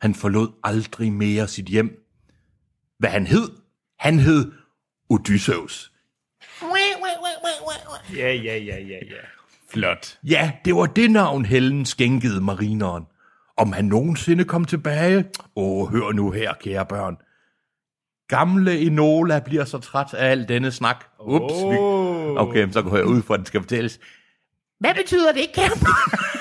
[0.02, 2.04] Han forlod aldrig mere sit hjem.
[2.99, 3.49] Hvad han hed?
[3.99, 4.52] Han hed
[5.10, 5.91] Odysseus.
[8.18, 9.22] Ja, ja, ja, ja, ja.
[9.70, 10.20] Flot.
[10.24, 13.04] Ja, det var det navn, Helen skænkede marineren.
[13.58, 15.26] Om han nogensinde kom tilbage?
[15.56, 17.18] Åh, hør nu her, kære børn.
[18.28, 21.06] Gamle Enola bliver så træt af al denne snak.
[21.20, 21.54] Ups.
[21.54, 23.99] vi- Okay, så går jeg ud for, at den skal fortælles.
[24.80, 26.41] Hvad betyder det, kære børn?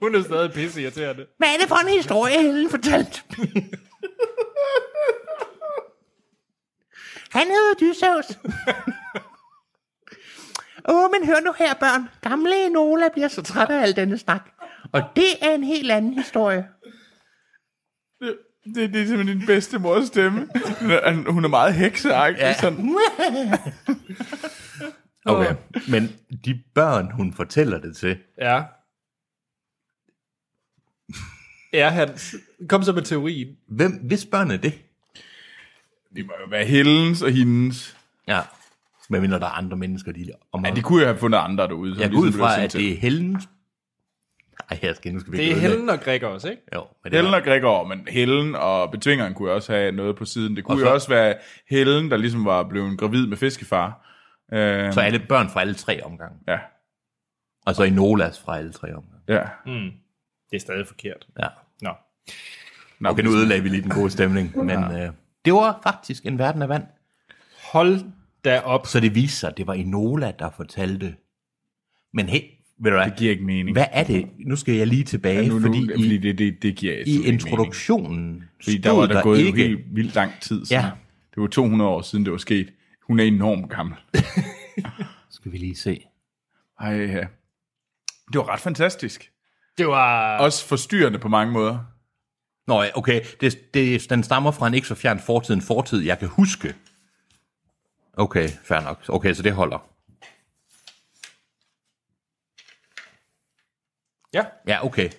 [0.00, 1.26] Hun er stadig pisse irriterende.
[1.38, 3.22] Hvad er det for en historie, Helen fortalte?
[7.30, 8.38] Han hed Odysseus.
[10.88, 12.08] Åh, oh, men hør nu her, børn.
[12.22, 14.50] Gamle Enola bliver så træt af al denne snak.
[14.92, 16.66] Og det er en helt anden historie.
[18.20, 18.38] Det,
[18.74, 20.48] det, det er simpelthen din bedste mors stemme.
[20.80, 22.40] Hun er, hun er meget hekseagtig.
[22.40, 22.54] Ja.
[22.54, 22.96] Sådan.
[25.26, 25.54] Okay,
[25.88, 26.12] men
[26.44, 28.62] de børn, hun fortæller det til, Ja.
[31.72, 32.34] Ja, Hans.
[32.68, 33.56] Kom så med teorien.
[33.68, 34.72] hvem, hvis børn er det?
[36.16, 37.96] Det må jo være Hellens og hendes.
[38.28, 38.40] Ja,
[39.10, 41.96] medmindre der er andre mennesker, de om Ja, de kunne jo have fundet andre derude.
[42.00, 43.48] Jeg går ud ligesom fra, at det er Helens...
[44.70, 46.62] Ej, her skal, nu skal vi Det er Helen og Gregor også, ikke?
[46.74, 49.92] Jo, men det Helen var, og Gregor, men Helen og betvingeren kunne jo også have
[49.92, 50.56] noget på siden.
[50.56, 51.34] Det kunne Og jo så- også være
[51.70, 54.08] Helen, der ligesom var blevet gravid med fiskefar.
[54.52, 56.38] Øh, så alle børn fra alle tre omgange.
[56.48, 56.58] Ja,
[57.66, 59.22] Og så Enolas fra alle tre omgange.
[59.28, 59.42] ja.
[60.50, 61.26] Det er stadig forkert.
[61.40, 61.46] Ja.
[63.00, 63.08] Nå.
[63.08, 64.56] Okay, nu ødelagde vi lige den gode stemning.
[64.68, 65.12] Men øh,
[65.44, 66.84] det var faktisk en verden af vand.
[67.72, 68.00] Hold
[68.44, 68.86] da op.
[68.86, 71.14] Så det viste sig, at det var Enola, der fortalte.
[72.14, 72.42] Men he,
[72.78, 73.76] ved du hvad, Det giver ikke mening.
[73.76, 74.28] hvad er det?
[74.38, 76.94] Nu skal jeg lige tilbage, Ja, nu, fordi, nu, fordi i, det, det, det giver
[77.06, 80.82] i introduktionen Fordi der var stod der gået ikke, helt vildt lang tid siden.
[80.82, 80.90] Ja.
[81.34, 82.72] Det var 200 år siden, det var sket.
[83.06, 83.96] Hun er enormt gammel.
[85.30, 86.04] skal vi lige se.
[86.80, 87.24] Ej, ja.
[88.32, 89.30] Det var ret fantastisk.
[89.78, 90.38] Det var...
[90.38, 91.78] Også forstyrrende på mange måder.
[92.66, 96.00] Nå, ja, okay, det, det, den stammer fra en ikke så fjern fortid, en fortid,
[96.02, 96.74] jeg kan huske.
[98.12, 99.04] Okay, fair nok.
[99.08, 99.88] Okay, så det holder.
[104.34, 104.44] Ja.
[104.66, 105.10] Ja, okay.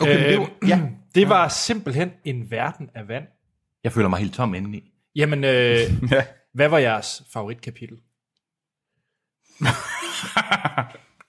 [0.00, 0.80] Okay, Øh, det, var, ja.
[1.14, 3.24] Det var simpelthen en verden af vand.
[3.84, 4.92] Jeg føler mig helt tom indeni.
[5.16, 5.50] Jamen, øh,
[6.12, 6.26] Ja.
[6.54, 7.98] hvad var jeres favoritkapitel?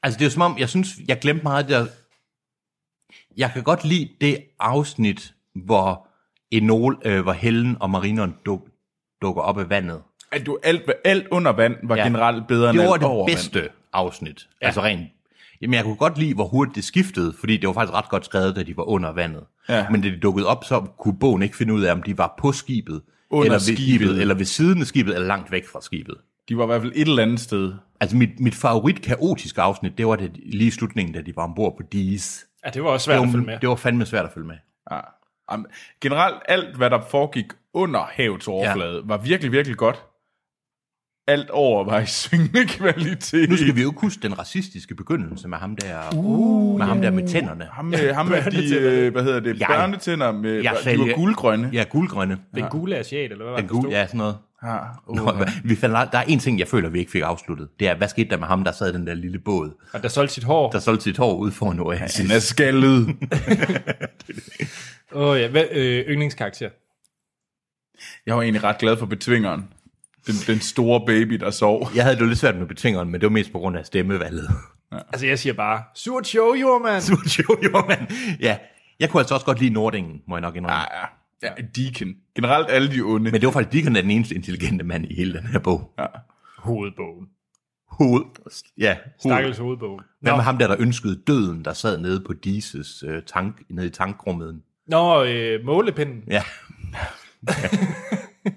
[0.05, 2.02] Altså, det er jo som om, jeg synes, jeg glemte meget af det der...
[3.37, 6.07] Jeg kan godt lide det afsnit, hvor
[6.51, 8.61] Enol, øh, hvor Helen og Marineren duk,
[9.21, 10.01] dukker op af vandet.
[10.31, 12.03] At du, alt, alt under vand var Ja.
[12.03, 13.37] generelt bedre end Det var alt over det vand.
[13.37, 14.47] bedste afsnit.
[14.61, 14.65] Ja.
[14.65, 15.07] Altså rent...
[15.61, 18.25] Jamen, jeg kunne godt lide, hvor hurtigt det skiftede, fordi det var faktisk ret godt
[18.25, 19.43] skrevet, da de var under vandet.
[19.69, 19.89] Ja.
[19.89, 22.35] Men da de dukkede op, så kunne bogen ikke finde ud af, om de var
[22.39, 23.79] på skibet, Under eller ved skibet.
[23.79, 26.15] skibet, eller ved siden af skibet, eller langt væk fra skibet.
[26.49, 27.73] De var i hvert fald et eller andet sted.
[27.99, 31.43] Altså, mit, mit favorit kaotiske afsnit, det var det, lige i slutningen, da de var
[31.43, 32.45] ombord på Dees.
[32.65, 33.59] Ja, det var også svært Det at følge var, med.
[33.59, 34.55] det var fandme svært at følge med.
[34.91, 34.99] Ja.
[35.51, 35.65] Jamen,
[36.01, 39.01] Generelt alt, hvad der foregik under havets overflade, ja.
[39.05, 40.03] var virkelig, virkelig godt.
[41.27, 43.49] Alt over var i svingende kvalitet.
[43.49, 47.01] Nu skal vi jo ikke huske den racistiske begyndelse med ham der, uh, med ham
[47.01, 47.67] der med tænderne.
[47.71, 51.15] Ham med, ham med de, øh, hvad hedder det, Jeg- børnetænder med, Jeg de var
[51.15, 51.69] guldgrønne.
[51.73, 52.37] Ja, guldgrønne.
[52.55, 54.37] Den gule asiat, eller hvad var Den det, gule, ja, sådan noget.
[54.63, 57.69] Ja, uh, Nå, vi fandt, der er en ting, jeg føler, vi ikke fik afsluttet.
[57.79, 59.71] Det er, hvad skete der med ham, der sad i den der lille båd?
[59.93, 60.71] Og der solgte sit hår.
[60.71, 62.17] der solgte sit hår ud for en oasis?
[62.17, 63.07] Han er skaldet.
[65.15, 66.69] Åh oh, ja, hvad, øh, yndlingskarakter.
[68.25, 69.67] Jeg var egentlig ret glad for betvingeren.
[70.27, 71.89] Den, den store baby, der sov.
[71.95, 73.85] Jeg havde det jo lidt svært med betingeren, men det var mest på grund af
[73.85, 74.49] stemmevalget.
[74.91, 77.03] Altså, jeg siger bare, surt show, jordmand.
[77.39, 78.07] jo, jo, man.
[78.39, 78.57] Ja,
[78.99, 80.77] jeg kunne altså også godt lide Nordingen, må jeg nok indrømme.
[80.77, 81.05] Ja, ja.
[81.43, 82.13] Ja Deacon.
[82.35, 83.31] Generelt alle de onde.
[83.31, 85.59] Men det var faktisk Deacon, der er den eneste intelligente mand i hele den her
[85.59, 85.93] bog.
[85.99, 86.05] Ja.
[86.57, 87.27] Hovedbogen.
[87.91, 88.23] Hoved.
[88.77, 89.33] Ja, hoved.
[89.33, 90.01] Stakkels hovedbogen.
[90.21, 93.87] Hvad med ham der, der ønskede døden, der sad nede på Dises øh, tank, nede
[93.87, 94.61] i tankrummet?
[94.87, 96.23] Nå øh, målepinden.
[96.27, 96.43] Ja,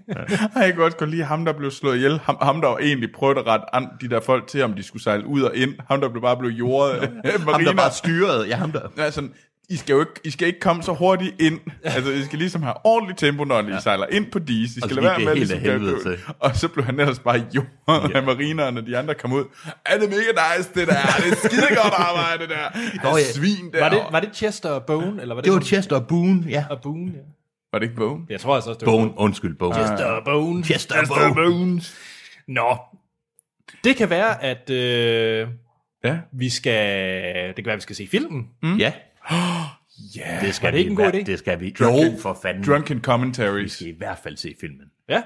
[0.09, 2.19] Ej, Jeg kan også godt lide ham, der blev slået ihjel.
[2.19, 4.83] Ham, ham der var egentlig prøvede at rette an, de der folk til, om de
[4.83, 5.75] skulle sejle ud og ind.
[5.89, 7.01] Ham, der blev bare blev jordet
[7.53, 8.47] ham der bare styrede.
[8.49, 8.89] Ja, ham der.
[8.97, 9.33] Ja, sådan,
[9.69, 11.61] I skal jo ikke, I skal ikke komme så hurtigt ind.
[11.85, 13.81] Altså, I skal ligesom have ordentligt tempo, når I ja.
[13.81, 14.77] sejler ind på dis.
[14.77, 16.19] I skal så lade være det med, ligesom, helvede.
[16.41, 18.17] Og så blev han ellers bare jordet ja.
[18.19, 19.45] af marineren, og de andre kom ud.
[19.87, 20.95] Er det mega nice, det der?
[21.25, 22.79] Det er skide godt arbejde, det der.
[23.11, 23.23] Nå, ja.
[23.33, 23.81] Svin der.
[23.81, 25.23] Var det, var det Chester og Bone?
[25.23, 26.65] Eller var det, Det var nogen- Chester og Boone, ja.
[26.71, 27.19] og Boone, ja.
[27.73, 28.27] var det ikke Bogen?
[28.31, 29.75] Jeg tror altså også, det var Boone, undskyld, Boone.
[29.75, 30.65] Chester og Bone.
[30.65, 31.81] Chester og Boone.
[32.49, 32.77] Nå.
[33.85, 35.49] Det kan være, at øh,
[36.05, 36.19] Ja.
[36.33, 37.47] vi skal...
[37.49, 38.47] Det kan være, at vi skal se filmen.
[38.79, 38.93] Ja.
[40.17, 40.39] Ja.
[40.41, 41.23] Det skal det vi ikke en i god idé?
[41.23, 41.71] Det skal vi.
[41.79, 42.65] Drunken- Jo, for fanden.
[42.65, 43.73] Drunken Vi Commentaries.
[43.73, 44.87] skal i hvert fald se filmen.
[45.09, 45.23] Ja.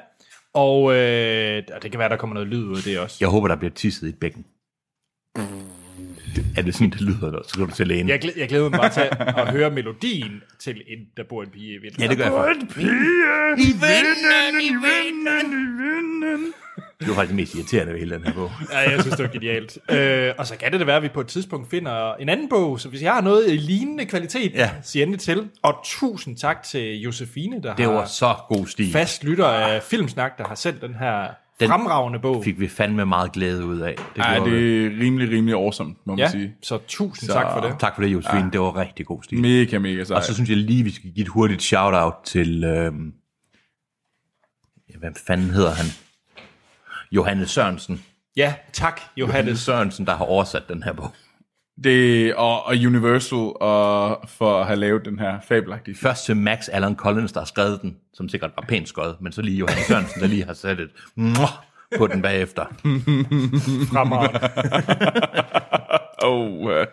[0.54, 3.16] Og øh, og det kan være, der kommer noget lyd ud af det også.
[3.20, 4.44] Jeg håber, der bliver tisset i et bækken.
[6.56, 8.08] Er det sådan, det lyder, så skal du til lægen.
[8.08, 11.50] Jeg, glæ- jeg glæder mig bare til at høre melodien til en, der bor en
[11.50, 12.02] pige i vinden.
[12.02, 12.76] Ja, det gør jeg faktisk.
[12.78, 16.52] I vinden, i vinden, i vinden.
[17.00, 18.50] Det var faktisk det mest irriterende ved hele den her bog.
[18.72, 19.78] Ja, jeg synes, det var genialt.
[19.90, 22.48] Øh, og så kan det da være, at vi på et tidspunkt finder en anden
[22.48, 24.70] bog, så hvis jeg har noget i lignende kvalitet, Ja.
[24.82, 25.48] sig endelig til.
[25.62, 28.92] Og tusind tak til Josefine, der Det har var så god stil.
[28.92, 31.26] fast lytter af Filmsnak, der har sendt den her
[31.60, 32.44] Den fremragende bog.
[32.44, 33.94] Fik vi fandme meget glæde ud af.
[34.16, 36.54] Det Ej, det er rimelig, rimelig awesome, må man Ja, sige.
[36.62, 37.76] så tusind Så- tak for det.
[37.80, 38.40] Tak for det, Josefine.
[38.44, 38.48] Ja.
[38.52, 39.40] Det var rigtig god stil.
[39.40, 40.16] Mega, mega sej.
[40.16, 42.64] Og så synes jeg lige, vi skal give et hurtigt shout-out til...
[42.64, 43.12] Øhm,
[44.94, 45.86] ja, hvad fanden hedder han?
[47.12, 48.04] Johannes Sørensen.
[48.36, 49.60] Ja, tak, Johannes Johannes.
[49.60, 51.10] Sørensen, der har oversat den her bog.
[51.84, 56.02] Det, og, og Universal og for at have lavet den her fabelagtige film.
[56.02, 59.32] Først til Max Allan Collins, der har skrevet den, som sikkert var pænt skøjet, men
[59.32, 60.90] så lige Johannes Sørensen, der lige har sat et
[61.98, 62.64] på den bagefter.
[63.92, 64.40] Fremragende.
[66.22, 66.84] Oh, uh,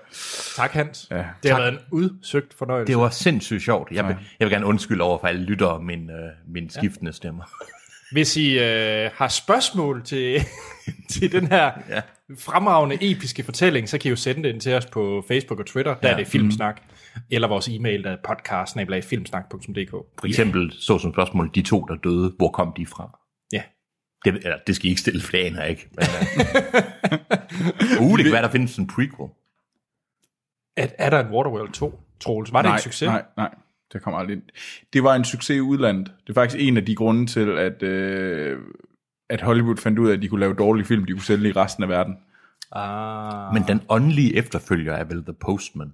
[0.56, 1.08] Tak, Hans.
[1.12, 1.60] Ja, det har tak.
[1.60, 2.94] været en udsøgt fornøjelse.
[2.94, 3.92] Det var sindssygt sjovt.
[3.92, 7.44] Jeg vil, jeg vil gerne undskylde over for alle lyttere min, øh, min skiftende stemmer.
[8.12, 10.42] Hvis I øh, har spørgsmål til,
[11.12, 12.02] til den her Ja.
[12.40, 15.66] fremragende episke fortælling, så kan I jo sende det ind til os på Facebook og
[15.66, 15.96] Twitter.
[15.96, 16.14] Der ja.
[16.14, 16.82] er det Filmsnak.
[17.32, 19.92] Eller vores e-mail, der er podcast-filmsnak.dk.
[19.92, 23.20] For eksempel så som spørgsmål, de to, der døde, hvor kom de fra?
[23.54, 23.64] Ja.
[24.26, 25.90] Det, eller, det skal I ikke stille, aner jeg ikke.
[25.96, 26.06] Men,
[28.02, 29.30] uh, det kan være, der findes en prequel.
[30.78, 32.54] Er, er der en Waterworld 2, Troels?
[32.54, 33.08] Var det nej, en succes?
[33.08, 33.50] Nej, nej.
[33.94, 34.44] Det kom aldrig ind.
[34.94, 36.12] Det var en succes i udlandet.
[36.24, 38.58] Det er faktisk en af de grunde til, at, øh,
[39.30, 41.52] at Hollywood fandt ud af, at de kunne lave dårlige film, de kunne sælge i
[41.52, 42.16] resten af verden.
[42.72, 43.54] Ah.
[43.54, 45.94] Men den åndelige efterfølger er vel The Postman.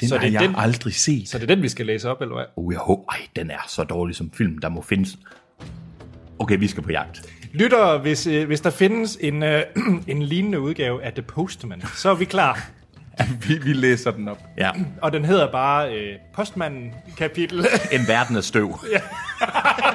[0.00, 1.28] Den Så har det er jeg den- aldrig set.
[1.28, 2.44] Så det er den, vi skal læse op, eller hvad?
[2.56, 5.18] Oh, jeg håber, ej, den er så dårlig som film, der må findes.
[6.38, 7.32] Okay, vi skal på jagt.
[7.52, 9.62] Lytter, hvis, øh, hvis der findes en, øh,
[10.08, 12.70] en lignende udgave af The Postman, så er vi klar.
[13.48, 14.38] Vi, vi læser den op.
[14.56, 14.70] Ja,
[15.02, 17.66] Og den hedder bare øh, Postmanden kapitel.
[17.92, 18.68] en verden af støv.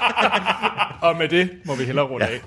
[1.07, 2.32] og med det må vi hellere runde ja.
[2.34, 2.41] af.